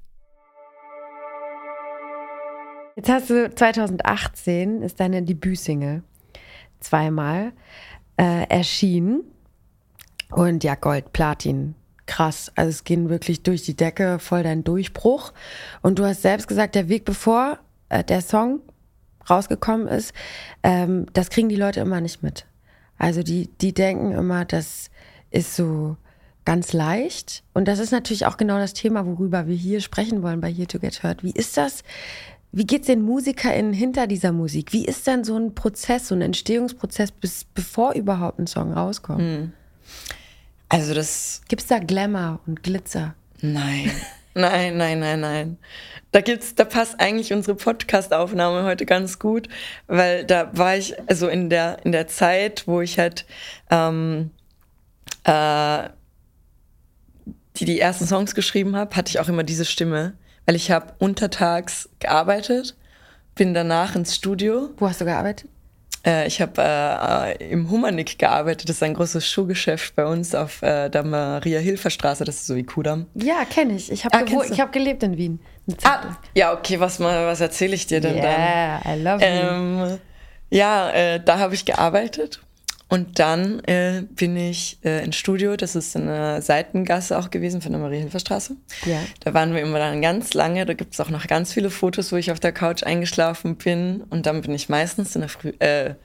[2.95, 6.01] Jetzt hast du 2018 ist deine Debütsingle
[6.79, 7.51] zweimal
[8.15, 9.23] äh, erschienen.
[10.31, 12.51] Und ja, Gold, Platin, krass.
[12.55, 15.33] Also es ging wirklich durch die Decke, voll dein Durchbruch.
[15.81, 18.61] Und du hast selbst gesagt, der Weg bevor äh, der Song
[19.29, 20.13] rausgekommen ist,
[20.63, 22.45] ähm, das kriegen die Leute immer nicht mit.
[22.97, 24.89] Also die, die denken immer, das
[25.31, 25.97] ist so
[26.45, 27.43] ganz leicht.
[27.53, 30.67] Und das ist natürlich auch genau das Thema, worüber wir hier sprechen wollen bei Here
[30.67, 31.23] to Get Heard.
[31.23, 31.83] Wie ist das,
[32.55, 34.71] wie geht es den MusikerInnen hinter dieser Musik?
[34.71, 39.19] Wie ist dann so ein Prozess, so ein Entstehungsprozess, bis, bevor überhaupt ein Song rauskommt?
[39.19, 39.51] Hm.
[40.69, 41.41] Also das.
[41.49, 43.13] Gibt es da Glamour und Glitzer?
[43.41, 43.91] Nein.
[44.37, 45.57] Nein, nein, nein, nein.
[46.11, 49.47] Da gibt's, da passt eigentlich unsere Podcast-Aufnahme heute ganz gut,
[49.87, 53.25] weil da war ich, also in der, in der Zeit, wo ich halt
[53.71, 54.31] ähm,
[55.23, 55.87] äh,
[57.55, 60.93] die, die ersten Songs geschrieben habe, hatte ich auch immer diese Stimme weil ich habe
[60.99, 62.75] untertags gearbeitet,
[63.35, 64.69] bin danach ins Studio.
[64.77, 65.49] Wo hast du gearbeitet?
[66.05, 68.69] Äh, ich habe äh, im Humanik gearbeitet.
[68.69, 72.23] Das ist ein großes Schuhgeschäft bei uns auf äh, der Maria-Hilfer-Straße.
[72.23, 73.07] Das ist so wie Kudam.
[73.15, 73.91] Ja, kenne ich.
[73.91, 75.39] Ich habe ah, hab gelebt in Wien.
[75.83, 76.79] Ah, ja, okay.
[76.79, 78.99] Was, was erzähle ich dir denn yeah, dann?
[78.99, 79.99] I love ähm,
[80.51, 82.44] Ja, äh, da habe ich gearbeitet
[82.87, 87.71] und dann äh, bin ich äh, ins Studio, das ist eine Seitengasse auch gewesen von
[87.71, 88.55] der Marie-Hilfer-Straße.
[88.85, 88.99] Ja.
[89.21, 92.11] Da waren wir immer dann ganz lange, da gibt es auch noch ganz viele Fotos,
[92.11, 94.01] wo ich auf der Couch eingeschlafen bin.
[94.09, 95.95] Und dann bin ich meistens in der Früh, äh,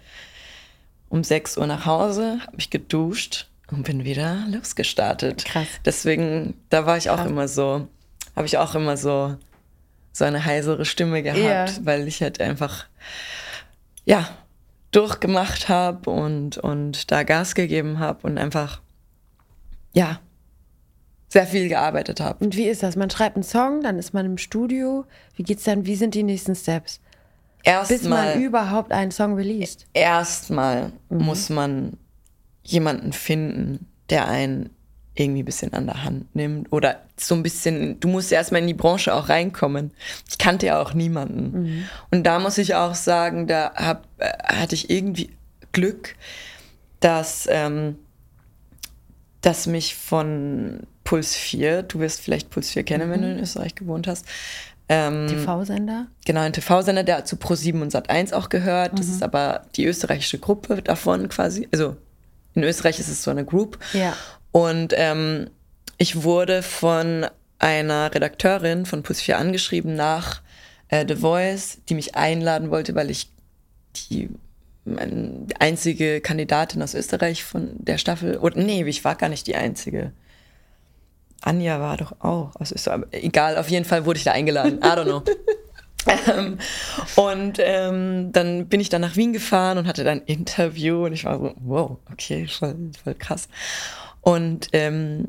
[1.10, 5.44] um 6 Uhr nach Hause, habe mich geduscht und bin wieder losgestartet.
[5.44, 5.68] Krass.
[5.84, 7.30] Deswegen, da war ich auch Krass.
[7.30, 7.88] immer so,
[8.34, 9.36] habe ich auch immer so,
[10.12, 11.84] so eine heisere Stimme gehabt, ja.
[11.84, 12.86] weil ich halt einfach,
[14.06, 14.28] ja,
[14.90, 18.80] durchgemacht habe und, und da Gas gegeben habe und einfach,
[19.92, 20.20] ja,
[21.28, 22.44] sehr viel gearbeitet habe.
[22.44, 22.96] Und wie ist das?
[22.96, 25.04] Man schreibt einen Song, dann ist man im Studio.
[25.36, 25.86] Wie geht's dann?
[25.86, 27.00] Wie sind die nächsten Steps?
[27.62, 27.98] Erstmal.
[27.98, 29.86] Bis man überhaupt einen Song released.
[29.92, 31.24] Erstmal mhm.
[31.24, 31.96] muss man
[32.64, 34.70] jemanden finden, der einen
[35.20, 38.66] irgendwie ein bisschen an der Hand nimmt oder so ein bisschen, du musst erstmal in
[38.66, 39.92] die Branche auch reinkommen.
[40.28, 41.62] Ich kannte ja auch niemanden.
[41.62, 41.84] Mhm.
[42.10, 45.30] Und da muss ich auch sagen, da hab, äh, hatte ich irgendwie
[45.72, 46.16] Glück,
[47.00, 47.96] dass, ähm,
[49.42, 53.12] dass mich von Puls 4, du wirst vielleicht Puls 4 kennen, mhm.
[53.12, 54.26] wenn du in Österreich gewohnt hast,
[54.88, 56.08] ähm, TV-Sender?
[56.24, 58.94] Genau, ein TV-Sender, der zu Pro7 und Sat1 auch gehört.
[58.94, 58.96] Mhm.
[58.96, 61.68] Das ist aber die österreichische Gruppe davon quasi.
[61.72, 61.96] Also
[62.54, 63.78] in Österreich ist es so eine Group.
[63.92, 64.16] Ja.
[64.52, 65.50] Und ähm,
[65.98, 67.26] ich wurde von
[67.58, 70.42] einer Redakteurin von Puls 4 angeschrieben nach
[70.88, 73.30] äh, The Voice, die mich einladen wollte, weil ich
[73.94, 74.30] die
[75.58, 80.12] einzige Kandidatin aus Österreich von der Staffel, oder nee, ich war gar nicht die einzige.
[81.42, 83.04] Anja war doch auch aus Österreich.
[83.12, 84.78] Egal, auf jeden Fall wurde ich da eingeladen.
[84.78, 85.22] I don't know.
[86.34, 86.58] ähm,
[87.16, 91.12] und ähm, dann bin ich dann nach Wien gefahren und hatte dann ein Interview und
[91.12, 93.48] ich war so, wow, okay, voll, voll krass.
[94.20, 95.24] Und ähm,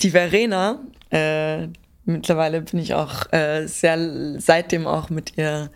[0.00, 1.68] die Verena, äh,
[2.04, 5.70] mittlerweile bin ich auch äh, sehr seitdem auch mit ihr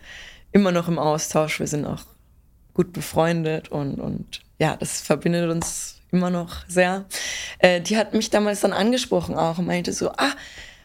[0.51, 1.59] immer noch im Austausch.
[1.59, 2.03] Wir sind auch
[2.73, 7.05] gut befreundet und, und ja, das verbindet uns immer noch sehr.
[7.59, 10.31] Äh, die hat mich damals dann angesprochen auch und meinte so, ah,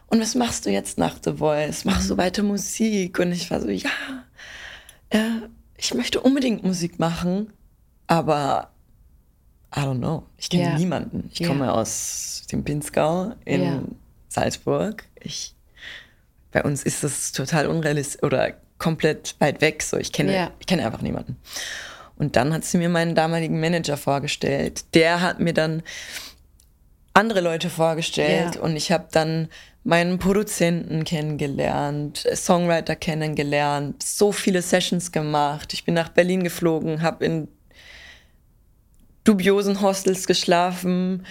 [0.06, 1.84] und was machst du jetzt nach The Voice?
[1.84, 3.18] Machst du weiter Musik?
[3.18, 3.90] Und ich war so, ja,
[5.10, 5.20] äh,
[5.76, 7.52] ich möchte unbedingt Musik machen,
[8.06, 8.71] aber
[9.74, 10.24] I don't know.
[10.36, 10.78] Ich kenne yeah.
[10.78, 11.30] niemanden.
[11.32, 11.48] Ich yeah.
[11.48, 13.82] komme aus dem Pinzgau in yeah.
[14.28, 15.04] Salzburg.
[15.20, 15.54] Ich,
[16.50, 19.82] bei uns ist das total unrealistisch oder komplett weit weg.
[19.82, 21.36] So, ich kenne, ich kenne einfach niemanden.
[22.16, 24.84] Und dann hat sie mir meinen damaligen Manager vorgestellt.
[24.94, 25.82] Der hat mir dann
[27.14, 29.48] andere Leute vorgestellt und ich habe dann
[29.84, 35.72] meinen Produzenten kennengelernt, Songwriter kennengelernt, so viele Sessions gemacht.
[35.72, 37.48] Ich bin nach Berlin geflogen, habe in
[39.24, 41.24] dubiosen Hostels geschlafen,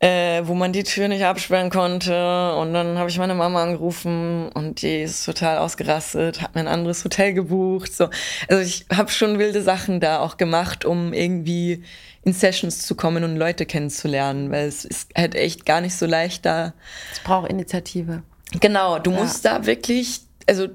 [0.00, 2.54] äh, wo man die Tür nicht absperren konnte.
[2.54, 6.68] Und dann habe ich meine Mama angerufen und die ist total ausgerastet, hat mir ein
[6.68, 7.92] anderes Hotel gebucht.
[7.92, 8.08] So.
[8.48, 11.82] Also ich habe schon wilde Sachen da auch gemacht, um irgendwie
[12.22, 16.06] in Sessions zu kommen und Leute kennenzulernen, weil es ist halt echt gar nicht so
[16.06, 16.74] leicht da.
[17.12, 18.22] Es braucht Initiative.
[18.60, 19.18] Genau, du ja.
[19.18, 20.68] musst da wirklich also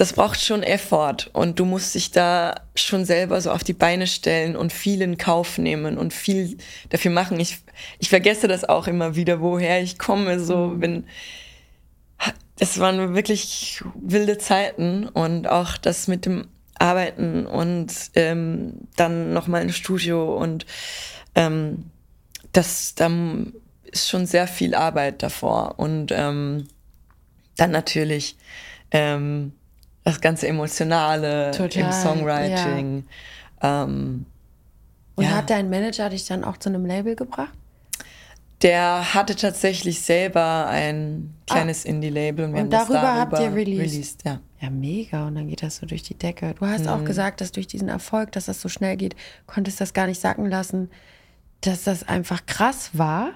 [0.00, 4.06] das braucht schon Effort und du musst dich da schon selber so auf die Beine
[4.06, 6.56] stellen und viel in Kauf nehmen und viel
[6.88, 7.38] dafür machen.
[7.38, 7.58] Ich,
[7.98, 10.80] ich vergesse das auch immer wieder, woher ich komme, so mhm.
[10.80, 11.04] wenn
[12.58, 19.60] es waren wirklich wilde Zeiten und auch das mit dem Arbeiten und ähm, dann nochmal
[19.60, 20.64] ins Studio und
[21.34, 21.90] ähm,
[22.52, 23.52] das dann
[23.84, 26.68] ist schon sehr viel Arbeit davor und ähm,
[27.58, 28.38] dann natürlich
[28.92, 29.52] ähm,
[30.04, 33.04] das ganze Emotionale Total, im Songwriting.
[33.62, 33.84] Ja.
[33.84, 34.26] Ähm,
[35.16, 35.30] und ja.
[35.32, 37.52] hat dein Manager dich dann auch zu einem Label gebracht?
[38.62, 41.88] Der hatte tatsächlich selber ein kleines ah.
[41.88, 43.92] Indie-Label und, wir und darüber, darüber habt ihr released.
[43.92, 44.24] released.
[44.24, 44.40] ja.
[44.60, 45.26] ja, mega.
[45.26, 46.54] Und dann geht das so durch die Decke.
[46.58, 46.88] Du hast mhm.
[46.88, 50.20] auch gesagt, dass durch diesen Erfolg, dass das so schnell geht, konntest das gar nicht
[50.20, 50.90] sacken lassen,
[51.62, 53.32] dass das einfach krass war,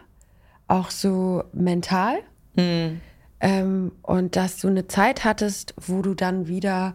[0.68, 2.16] auch so mental.
[2.56, 3.00] Mhm.
[3.44, 6.94] Ähm, und dass du eine Zeit hattest, wo du dann wieder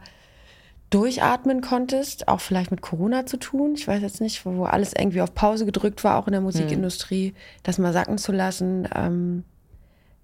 [0.90, 3.76] durchatmen konntest, auch vielleicht mit Corona zu tun.
[3.76, 7.32] Ich weiß jetzt nicht, wo alles irgendwie auf Pause gedrückt war, auch in der Musikindustrie,
[7.32, 7.36] mhm.
[7.62, 8.90] das mal sacken zu lassen.
[8.96, 9.44] Ähm,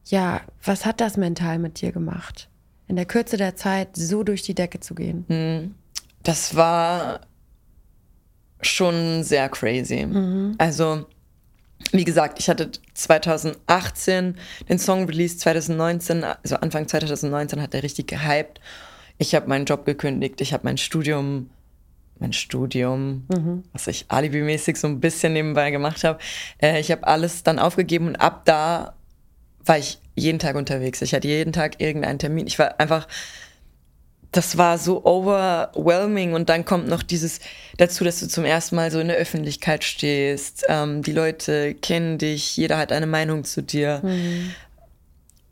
[0.05, 2.49] ja, was hat das mental mit dir gemacht?
[2.87, 5.25] In der Kürze der Zeit so durch die Decke zu gehen?
[5.27, 5.75] Mhm.
[6.23, 7.21] Das war
[8.61, 10.07] schon sehr crazy.
[10.07, 10.55] Mhm.
[10.57, 11.05] Also,
[11.91, 14.35] wie gesagt, ich hatte 2018
[14.69, 18.59] den Song released, 2019, also Anfang 2019 hat er richtig gehypt.
[19.17, 21.49] Ich habe meinen Job gekündigt, ich habe mein Studium,
[22.19, 23.63] mein Studium, mhm.
[23.71, 26.19] was ich alibimäßig so ein bisschen nebenbei gemacht habe,
[26.61, 28.95] äh, ich habe alles dann aufgegeben und ab da
[29.65, 31.01] war ich jeden Tag unterwegs.
[31.01, 32.47] Ich hatte jeden Tag irgendeinen Termin.
[32.47, 33.07] Ich war einfach,
[34.35, 37.39] das war so overwhelming und dann kommt noch dieses
[37.77, 40.65] dazu, dass du zum ersten Mal so in der Öffentlichkeit stehst.
[40.67, 44.01] Ähm, die Leute kennen dich, jeder hat eine Meinung zu dir.
[44.03, 44.51] Mhm.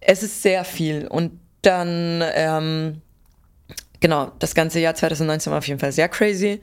[0.02, 3.02] Es ist sehr viel und dann ähm,
[4.02, 6.62] genau, das ganze Jahr 2019 war auf jeden Fall sehr crazy.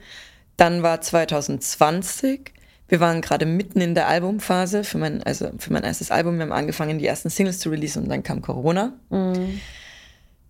[0.57, 2.53] Dann war 2020.
[2.87, 6.35] Wir waren gerade mitten in der Albumphase für mein, also für mein erstes Album.
[6.35, 8.93] Wir haben angefangen, die ersten Singles zu releasen und dann kam Corona.
[9.09, 9.59] Mhm.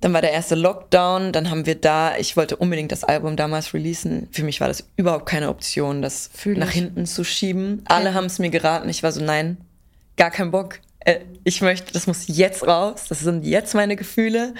[0.01, 3.73] Dann war der erste Lockdown, dann haben wir da, ich wollte unbedingt das Album damals
[3.73, 4.27] releasen.
[4.31, 6.75] Für mich war das überhaupt keine Option, das Fühl nach ich.
[6.75, 7.83] hinten zu schieben.
[7.85, 8.13] Alle ja.
[8.15, 8.89] haben es mir geraten.
[8.89, 9.57] Ich war so, nein,
[10.17, 10.79] gar kein Bock.
[10.99, 13.05] Äh, ich möchte, das muss jetzt raus.
[13.09, 14.55] Das sind jetzt meine Gefühle.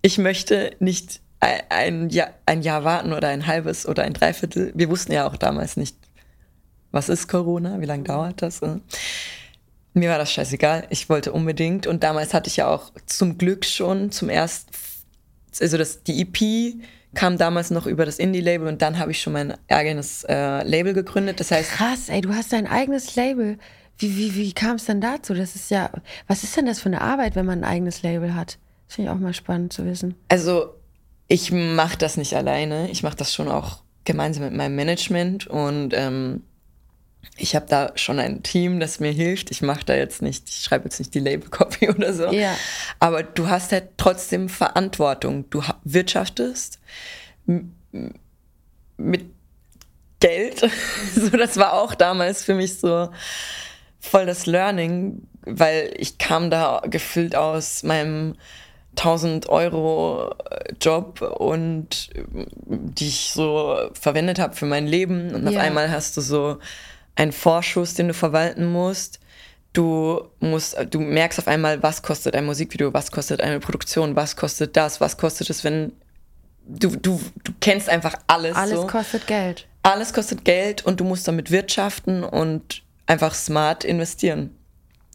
[0.00, 4.72] Ich möchte nicht ein Jahr, ein Jahr warten oder ein halbes oder ein Dreiviertel.
[4.74, 5.96] Wir wussten ja auch damals nicht,
[6.92, 8.60] was ist Corona, wie lange dauert das.
[9.96, 10.86] Mir war das scheißegal.
[10.90, 11.86] Ich wollte unbedingt.
[11.86, 14.70] Und damals hatte ich ja auch zum Glück schon zum ersten,
[15.58, 16.76] also das, die EP
[17.14, 20.92] kam damals noch über das Indie-Label und dann habe ich schon mein eigenes äh, Label
[20.92, 21.40] gegründet.
[21.40, 21.70] Das heißt.
[21.70, 23.56] Krass, ey, du hast dein eigenes Label.
[23.96, 25.32] Wie, wie, wie kam es denn dazu?
[25.32, 25.90] Das ist ja,
[26.26, 28.58] was ist denn das für eine Arbeit, wenn man ein eigenes Label hat?
[28.86, 30.14] Das finde ich auch mal spannend zu wissen.
[30.28, 30.74] Also
[31.26, 32.90] ich mache das nicht alleine.
[32.90, 36.42] Ich mache das schon auch gemeinsam mit meinem Management und ähm,
[37.36, 39.50] ich habe da schon ein Team, das mir hilft.
[39.50, 42.30] Ich mache da jetzt nicht, ich schreibe jetzt nicht die Label-Copy oder so.
[42.30, 42.56] Ja.
[42.98, 45.48] Aber du hast halt trotzdem Verantwortung.
[45.50, 46.80] Du wirtschaftest
[48.96, 49.24] mit
[50.20, 50.70] Geld.
[51.14, 53.10] so, das war auch damals für mich so
[54.00, 58.36] voll das Learning, weil ich kam da gefüllt aus meinem
[58.96, 62.10] 1000 Euro äh, Job und
[62.66, 66.58] die ich so verwendet habe für mein Leben und auf einmal hast du so
[67.16, 69.20] einen Vorschuss, den du verwalten musst.
[69.72, 74.36] Du musst, du merkst auf einmal, was kostet ein Musikvideo, was kostet eine Produktion, was
[74.36, 75.92] kostet das, was kostet es, wenn
[76.66, 78.56] du, du, du kennst einfach alles.
[78.56, 78.86] Alles so.
[78.86, 79.66] kostet Geld.
[79.82, 84.56] Alles kostet Geld und du musst damit wirtschaften und einfach smart investieren.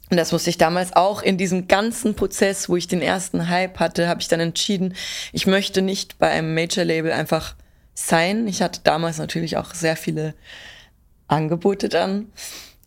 [0.09, 3.79] Und das musste ich damals auch in diesem ganzen Prozess, wo ich den ersten Hype
[3.79, 4.93] hatte, habe ich dann entschieden,
[5.31, 7.55] ich möchte nicht bei einem Major-Label einfach
[7.93, 8.47] sein.
[8.47, 10.33] Ich hatte damals natürlich auch sehr viele
[11.32, 12.32] Angebote dann.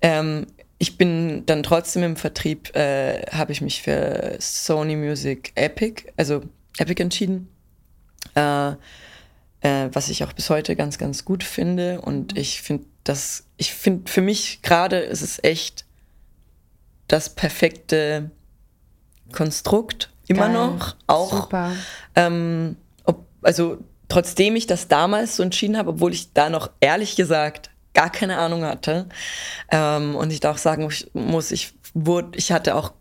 [0.02, 0.46] Ähm,
[0.78, 6.42] ich bin dann trotzdem im Vertrieb, äh, habe ich mich für Sony Music Epic, also
[6.78, 7.48] Epic entschieden.
[8.34, 8.72] Äh,
[9.60, 12.00] äh, was ich auch bis heute ganz, ganz gut finde.
[12.00, 15.86] Und ich finde das, ich finde für mich gerade ist es echt
[17.08, 18.30] das perfekte
[19.32, 20.52] Konstrukt immer Geil.
[20.52, 20.96] noch.
[21.06, 21.42] Auch.
[21.42, 21.72] Super.
[22.14, 23.78] Ähm, ob, also
[24.08, 28.38] trotzdem ich das damals so entschieden habe, obwohl ich da noch ehrlich gesagt gar keine
[28.38, 29.08] Ahnung hatte.
[29.70, 32.92] Ähm, und ich da auch sagen muss, ich wurde, ich hatte auch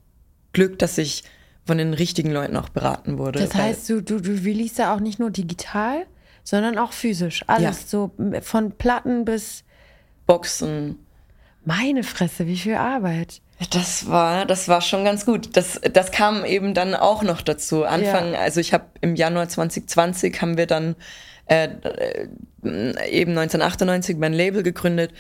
[0.53, 1.23] Glück, dass ich
[1.65, 3.39] von den richtigen Leuten auch beraten wurde.
[3.39, 6.05] Das heißt, du, du, du release ja auch nicht nur digital,
[6.43, 7.43] sondern auch physisch.
[7.47, 7.87] Alles ja.
[7.87, 9.63] so von Platten bis
[10.25, 10.99] Boxen.
[11.65, 13.41] Meine Fresse, wie viel Arbeit.
[13.69, 15.55] Das war, das war schon ganz gut.
[15.55, 17.85] Das, das kam eben dann auch noch dazu.
[17.85, 18.39] Anfang, ja.
[18.39, 20.95] also ich habe im Januar 2020 haben wir dann
[21.45, 22.27] äh, äh,
[23.09, 25.11] eben 1998 mein Label gegründet.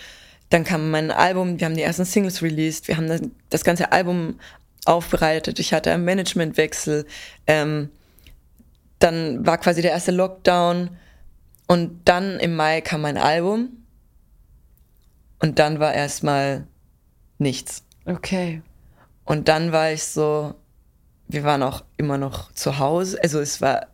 [0.49, 3.91] Dann kam mein Album, wir haben die ersten Singles released, wir haben das, das ganze
[3.91, 4.39] Album
[4.85, 5.59] aufbereitet.
[5.59, 7.05] Ich hatte einen Managementwechsel.
[7.47, 7.89] Ähm,
[8.99, 10.89] dann war quasi der erste Lockdown
[11.67, 13.69] und dann im Mai kam mein Album
[15.39, 16.67] und dann war erstmal
[17.37, 17.83] nichts.
[18.05, 18.61] Okay.
[19.25, 20.55] Und dann war ich so,
[21.27, 23.87] wir waren auch immer noch zu Hause, also es war,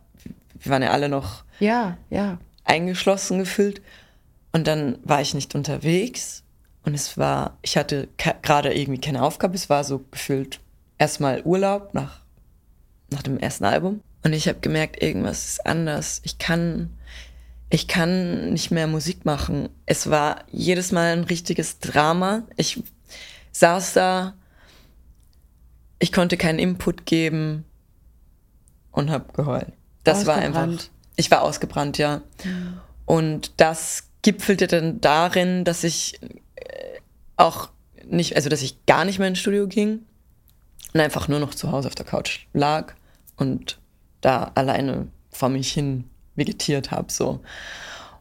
[0.58, 2.38] wir waren ja alle noch ja, ja.
[2.64, 3.80] eingeschlossen gefühlt
[4.52, 6.42] und dann war ich nicht unterwegs
[6.84, 10.60] und es war, ich hatte gerade irgendwie keine Aufgabe, es war so gefühlt
[10.98, 12.20] erstmal Urlaub nach,
[13.10, 14.00] nach dem ersten Album.
[14.22, 16.20] Und ich habe gemerkt, irgendwas ist anders.
[16.24, 16.90] Ich kann,
[17.70, 19.70] ich kann nicht mehr Musik machen.
[19.86, 22.42] Es war jedes Mal ein richtiges Drama.
[22.56, 22.82] Ich
[23.52, 24.34] saß da,
[25.98, 27.64] ich konnte keinen Input geben
[28.90, 29.72] und habe geheult.
[30.04, 30.68] Das war einfach.
[31.16, 32.22] Ich war ausgebrannt, ja.
[33.04, 36.20] Und das gipfelte dann darin, dass ich
[36.56, 37.00] äh,
[37.36, 37.70] auch
[38.06, 40.00] nicht, also dass ich gar nicht mehr ins Studio ging
[40.94, 42.94] und einfach nur noch zu Hause auf der Couch lag
[43.36, 43.78] und
[44.20, 46.04] da alleine vor mich hin
[46.36, 47.40] vegetiert habe so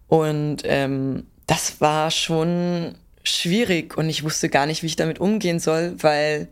[0.09, 5.59] und ähm, das war schon schwierig und ich wusste gar nicht, wie ich damit umgehen
[5.59, 6.49] soll, weil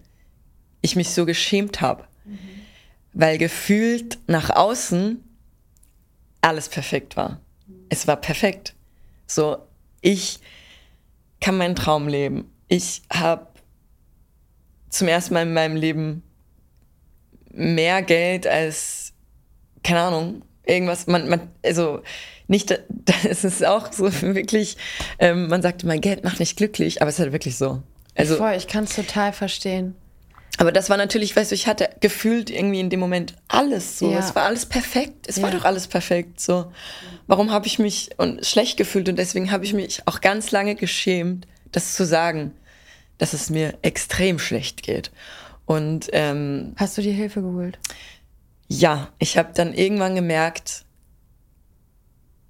[0.81, 2.38] ich mich so geschämt habe, mhm.
[3.13, 5.23] weil gefühlt nach außen
[6.48, 7.39] alles perfekt war.
[7.89, 8.74] Es war perfekt.
[9.26, 9.58] So,
[10.02, 10.39] ich
[11.41, 12.52] kann meinen Traum leben.
[12.68, 13.48] Ich habe
[14.89, 16.24] zum ersten Mal in meinem Leben
[17.52, 19.14] mehr Geld als,
[19.84, 22.02] keine Ahnung, irgendwas, man, man, also
[22.48, 24.78] nicht, das ist auch so wirklich,
[25.20, 27.82] ähm, man sagt immer, Geld macht nicht glücklich, aber es ist halt wirklich so.
[28.16, 29.95] Also, Voll, ich kann es total verstehen.
[30.58, 34.12] Aber das war natürlich, weißt du, ich hatte gefühlt irgendwie in dem Moment alles so.
[34.12, 34.20] Ja.
[34.20, 35.28] Es war alles perfekt.
[35.28, 35.43] Es ja.
[35.43, 36.72] war doch alles perfekt so.
[37.28, 40.76] Warum habe ich mich und schlecht gefühlt und deswegen habe ich mich auch ganz lange
[40.76, 42.53] geschämt, das zu sagen
[43.18, 45.12] dass es mir extrem schlecht geht.
[45.66, 47.80] Und ähm, hast du dir Hilfe geholt?
[48.68, 50.86] Ja, ich habe dann irgendwann gemerkt,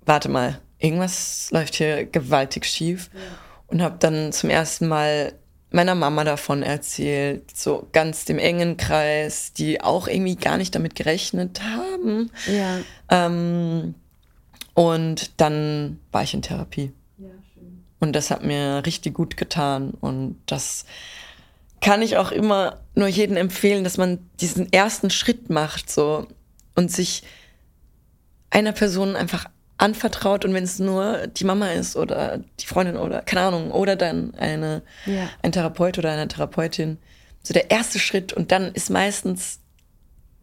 [0.05, 3.19] warte mal, irgendwas läuft hier gewaltig schief ja.
[3.67, 5.33] und habe dann zum ersten Mal
[5.69, 10.95] meiner Mama davon erzählt, so ganz dem engen Kreis, die auch irgendwie gar nicht damit
[10.95, 12.31] gerechnet haben.
[12.47, 12.79] Ja.
[13.09, 13.95] Ähm,
[14.73, 16.93] und dann war ich in Therapie.
[17.99, 19.91] Und das hat mir richtig gut getan.
[19.99, 20.85] Und das
[21.81, 26.27] kann ich auch immer nur jedem empfehlen, dass man diesen ersten Schritt macht so
[26.75, 27.23] und sich
[28.49, 33.21] einer Person einfach anvertraut und wenn es nur die Mama ist oder die Freundin oder
[33.21, 35.29] keine Ahnung oder dann eine ja.
[35.43, 36.97] ein Therapeut oder eine Therapeutin
[37.43, 39.59] so der erste Schritt und dann ist meistens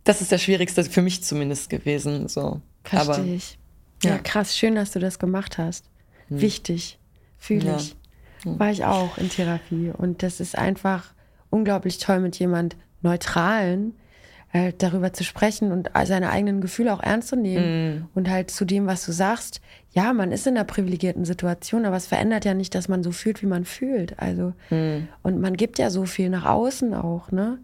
[0.04, 3.58] das ist der schwierigste für mich zumindest gewesen so verstehe ich
[4.04, 4.10] ja.
[4.10, 4.18] ja.
[4.18, 5.86] krass schön dass du das gemacht hast
[6.28, 6.40] hm.
[6.40, 6.98] wichtig
[7.44, 7.76] Fühle ja.
[7.76, 7.94] ich.
[8.46, 9.92] War ich auch in Therapie.
[9.94, 11.12] Und das ist einfach
[11.50, 13.94] unglaublich toll, mit jemand Neutralen
[14.54, 17.98] äh, darüber zu sprechen und seine eigenen Gefühle auch ernst zu nehmen.
[17.98, 18.08] Mm.
[18.14, 21.96] Und halt zu dem, was du sagst, ja, man ist in einer privilegierten Situation, aber
[21.96, 24.16] es verändert ja nicht, dass man so fühlt, wie man fühlt.
[24.20, 25.08] Also, mm.
[25.24, 27.58] und man gibt ja so viel nach außen auch, ne?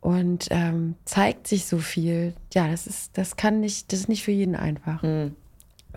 [0.00, 2.34] Und ähm, zeigt sich so viel.
[2.52, 5.04] Ja, das ist, das kann nicht, das ist nicht für jeden einfach.
[5.04, 5.28] Mm.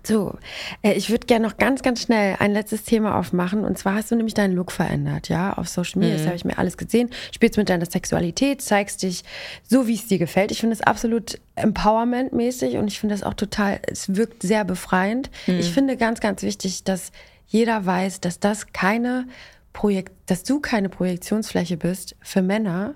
[0.04, 0.38] So,
[0.82, 3.64] äh, ich würde gerne noch ganz, ganz schnell ein letztes Thema aufmachen.
[3.64, 6.16] Und zwar hast du nämlich deinen Look verändert, ja, auf Social Media.
[6.16, 6.18] Mhm.
[6.20, 7.10] Das habe ich mir alles gesehen.
[7.32, 9.24] Spielst mit deiner Sexualität, zeigst dich
[9.68, 10.52] so, wie es dir gefällt.
[10.52, 15.30] Ich finde es absolut empowerment-mäßig und ich finde es auch total, es wirkt sehr befreiend.
[15.48, 15.60] Mhm.
[15.60, 17.12] Ich finde ganz, ganz wichtig, dass
[17.48, 19.26] jeder weiß, dass das keine
[19.74, 22.96] Projekt, dass du keine Projektionsfläche bist für Männer,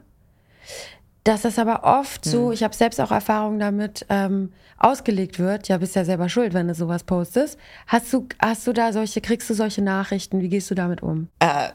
[1.24, 2.54] dass das aber oft so, hm.
[2.54, 6.68] ich habe selbst auch Erfahrungen damit, ähm, ausgelegt wird, ja, bist ja selber schuld, wenn
[6.68, 7.58] du sowas postest.
[7.88, 10.42] Hast du, hast du da solche, kriegst du solche Nachrichten?
[10.42, 11.30] Wie gehst du damit um?
[11.40, 11.70] Äh,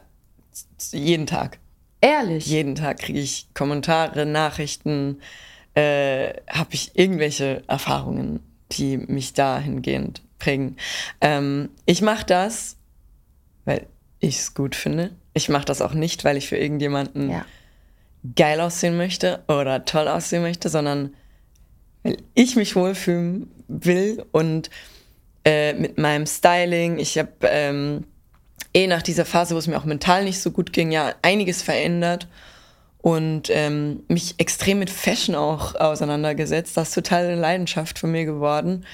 [0.91, 1.57] jeden Tag.
[2.01, 2.45] Ehrlich?
[2.45, 5.19] Jeden Tag kriege ich Kommentare, Nachrichten,
[5.73, 8.41] äh, habe ich irgendwelche Erfahrungen,
[8.71, 10.77] die mich dahingehend prägen.
[11.19, 12.77] Ähm, ich mache das,
[13.65, 13.87] weil
[14.19, 15.11] ich es gut finde.
[15.33, 17.45] Ich mache das auch nicht, weil ich für irgendjemanden ja
[18.35, 21.13] geil aussehen möchte oder toll aussehen möchte, sondern
[22.03, 24.69] weil ich mich wohlfühlen will und
[25.45, 28.05] äh, mit meinem Styling, ich habe ähm,
[28.73, 31.61] eh nach dieser Phase, wo es mir auch mental nicht so gut ging, ja einiges
[31.61, 32.27] verändert
[33.01, 36.75] und ähm, mich extrem mit Fashion auch auseinandergesetzt.
[36.75, 38.85] Das ist total eine Leidenschaft von mir geworden.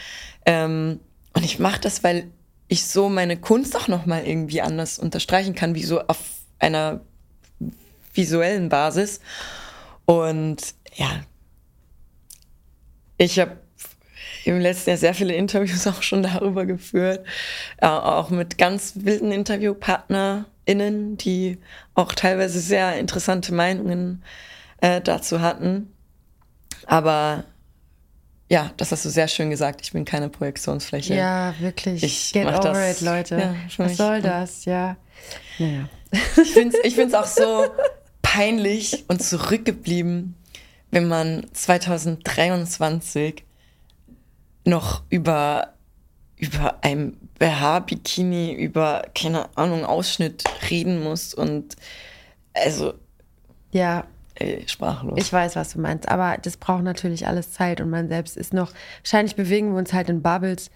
[0.45, 0.99] Ähm,
[1.34, 2.28] und ich mache das, weil
[2.67, 6.19] ich so meine Kunst auch nochmal irgendwie anders unterstreichen kann, wie so auf
[6.59, 7.01] einer
[8.16, 9.20] visuellen Basis.
[10.05, 11.22] Und ja,
[13.18, 13.57] ich habe
[14.43, 17.26] im letzten Jahr sehr viele Interviews auch schon darüber geführt,
[17.78, 21.57] äh, auch mit ganz wilden InterviewpartnerInnen, die
[21.95, 24.24] auch teilweise sehr interessante Meinungen
[24.82, 25.91] äh, dazu hatten.
[26.86, 27.45] Aber
[28.47, 29.82] ja, das hast du sehr schön gesagt.
[29.82, 31.16] Ich bin keine Projektionsfläche.
[31.16, 32.03] Ja, wirklich.
[32.03, 33.38] Ich Get mach over das- it, Leute.
[33.39, 34.66] Ja, Was soll das?
[34.66, 34.97] Ja.
[35.57, 35.89] Naja.
[36.11, 37.66] Ich finde es ich find's auch so
[38.36, 40.36] peinlich und zurückgeblieben,
[40.91, 43.43] wenn man 2023
[44.65, 45.73] noch über,
[46.38, 51.75] über ein BH-Bikini, über, keine Ahnung, Ausschnitt reden muss und
[52.53, 52.93] also,
[53.71, 54.05] Ja,
[54.36, 55.13] ey, sprachlos.
[55.17, 56.07] ich weiß, was du meinst.
[56.09, 58.71] Aber das braucht natürlich alles Zeit und man selbst ist noch.
[59.03, 60.71] Wahrscheinlich bewegen wir uns halt in Bubbles.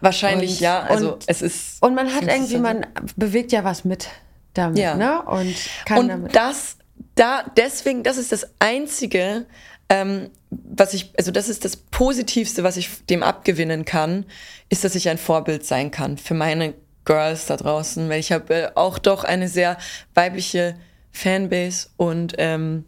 [0.00, 1.82] Wahrscheinlich und- ja, also und- es ist.
[1.82, 4.08] Und man hat irgendwie, man bewegt ja was mit
[4.54, 4.94] damit, Ja.
[4.96, 5.22] ne?
[5.22, 6.34] Und kann Und damit.
[6.34, 6.76] das,
[7.14, 9.46] da, deswegen, das ist das Einzige,
[9.88, 14.26] ähm, was ich, also das ist das Positivste, was ich dem abgewinnen kann,
[14.68, 16.74] ist, dass ich ein Vorbild sein kann für meine
[17.04, 19.78] Girls da draußen, weil ich habe äh, auch doch eine sehr
[20.14, 20.76] weibliche
[21.12, 22.84] Fanbase und ähm,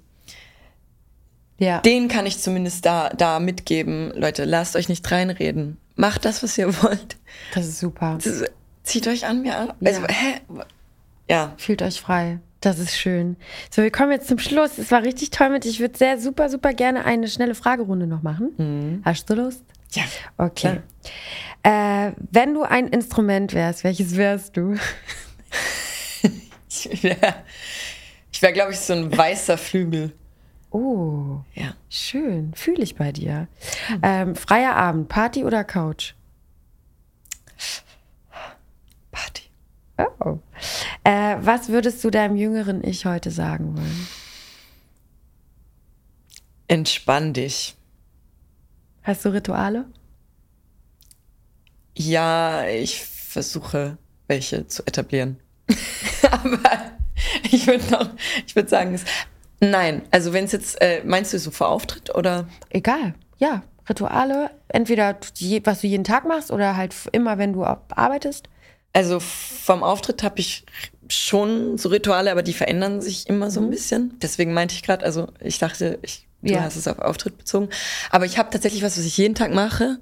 [1.58, 1.80] ja.
[1.80, 5.78] denen kann ich zumindest da, da mitgeben, Leute, lasst euch nicht reinreden.
[5.94, 7.16] Macht das, was ihr wollt.
[7.54, 8.14] Das ist super.
[8.16, 8.50] Das ist,
[8.82, 9.72] zieht euch an, wie an.
[9.84, 10.08] Also, Ja.
[10.08, 10.40] hä?
[11.28, 11.54] Ja.
[11.58, 12.38] Fühlt euch frei.
[12.60, 13.36] Das ist schön.
[13.70, 14.78] So, wir kommen jetzt zum Schluss.
[14.78, 15.70] Es war richtig toll mit dir.
[15.70, 19.02] Ich würde sehr super, super gerne eine schnelle Fragerunde noch machen.
[19.04, 19.64] Hast du Lust?
[19.92, 20.04] Ja.
[20.38, 20.80] Okay.
[21.64, 24.76] Äh, wenn du ein Instrument wärst, welches wärst du?
[26.68, 27.34] Ich wäre,
[28.32, 30.12] ich wär, glaube ich, so ein weißer Flügel.
[30.70, 31.74] Oh, Ja.
[31.90, 32.52] schön.
[32.54, 33.48] Fühle ich bei dir.
[34.02, 36.14] Ähm, freier Abend, Party oder Couch?
[39.98, 40.38] Oh.
[41.04, 44.06] Äh, was würdest du deinem jüngeren Ich heute sagen wollen?
[46.68, 47.76] Entspann dich.
[49.02, 49.84] Hast du Rituale?
[51.96, 55.38] Ja, ich versuche, welche zu etablieren.
[56.30, 56.58] Aber
[57.50, 58.10] ich würde noch,
[58.46, 59.04] ich würde sagen, es,
[59.60, 60.02] nein.
[60.10, 62.46] Also wenn es jetzt, äh, meinst du so vor Auftritt oder?
[62.70, 63.14] Egal.
[63.38, 64.50] Ja, Rituale.
[64.68, 65.16] Entweder
[65.64, 68.48] was du jeden Tag machst oder halt immer, wenn du arbeitest.
[68.92, 70.64] Also vom Auftritt habe ich
[71.08, 74.18] schon so Rituale, aber die verändern sich immer so ein bisschen.
[74.20, 76.62] Deswegen meinte ich gerade, also ich dachte, ich, du Ja.
[76.62, 77.68] hast es auf Auftritt bezogen.
[78.10, 79.98] Aber ich habe tatsächlich was, was ich jeden Tag mache.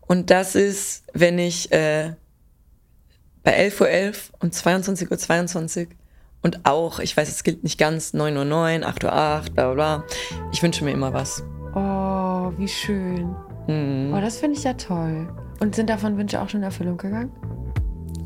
[0.00, 2.14] Und das ist, wenn ich äh,
[3.44, 5.88] bei 11.11 Uhr und 22.22 Uhr 22
[6.42, 9.72] und auch, ich weiß, es gilt nicht ganz, 9.09 Uhr, 9, 8.08 Uhr, 8, bla
[9.72, 10.04] bla bla.
[10.52, 11.42] Ich wünsche mir immer was.
[11.74, 13.34] Oh, wie schön.
[13.66, 14.12] Mhm.
[14.16, 15.28] Oh, das finde ich ja toll.
[15.60, 17.32] Und sind davon Wünsche auch schon in Erfüllung gegangen?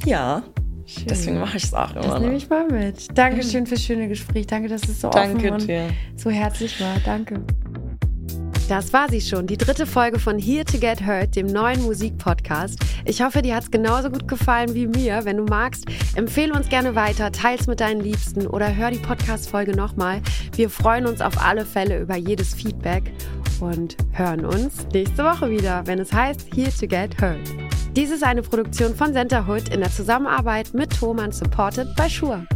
[0.05, 0.43] Ja,
[0.87, 1.07] Schön.
[1.09, 3.17] deswegen mache ich es auch immer Das nehme ich mal mit.
[3.17, 4.47] Dankeschön fürs schöne Gespräch.
[4.47, 5.89] Danke, dass es so offen Danke und dir.
[6.17, 6.97] so herzlich war.
[7.05, 7.45] Danke.
[8.73, 12.79] Das war sie schon, die dritte Folge von Here to Get Heard, dem neuen Musikpodcast.
[13.05, 15.27] Ich hoffe, dir hat es genauso gut gefallen wie mir.
[15.27, 19.77] Wenn du magst, empfehle uns gerne weiter, teils mit deinen Liebsten oder hör die Podcast-Folge
[19.77, 20.23] nochmal.
[20.57, 23.13] Wir freuen uns auf alle Fälle über jedes Feedback
[23.61, 27.47] und hören uns nächste Woche wieder, wenn es heißt Here to Get Heard.
[27.95, 32.47] Dies ist eine Produktion von Centerhood in der Zusammenarbeit mit Thomann, supported by Shure.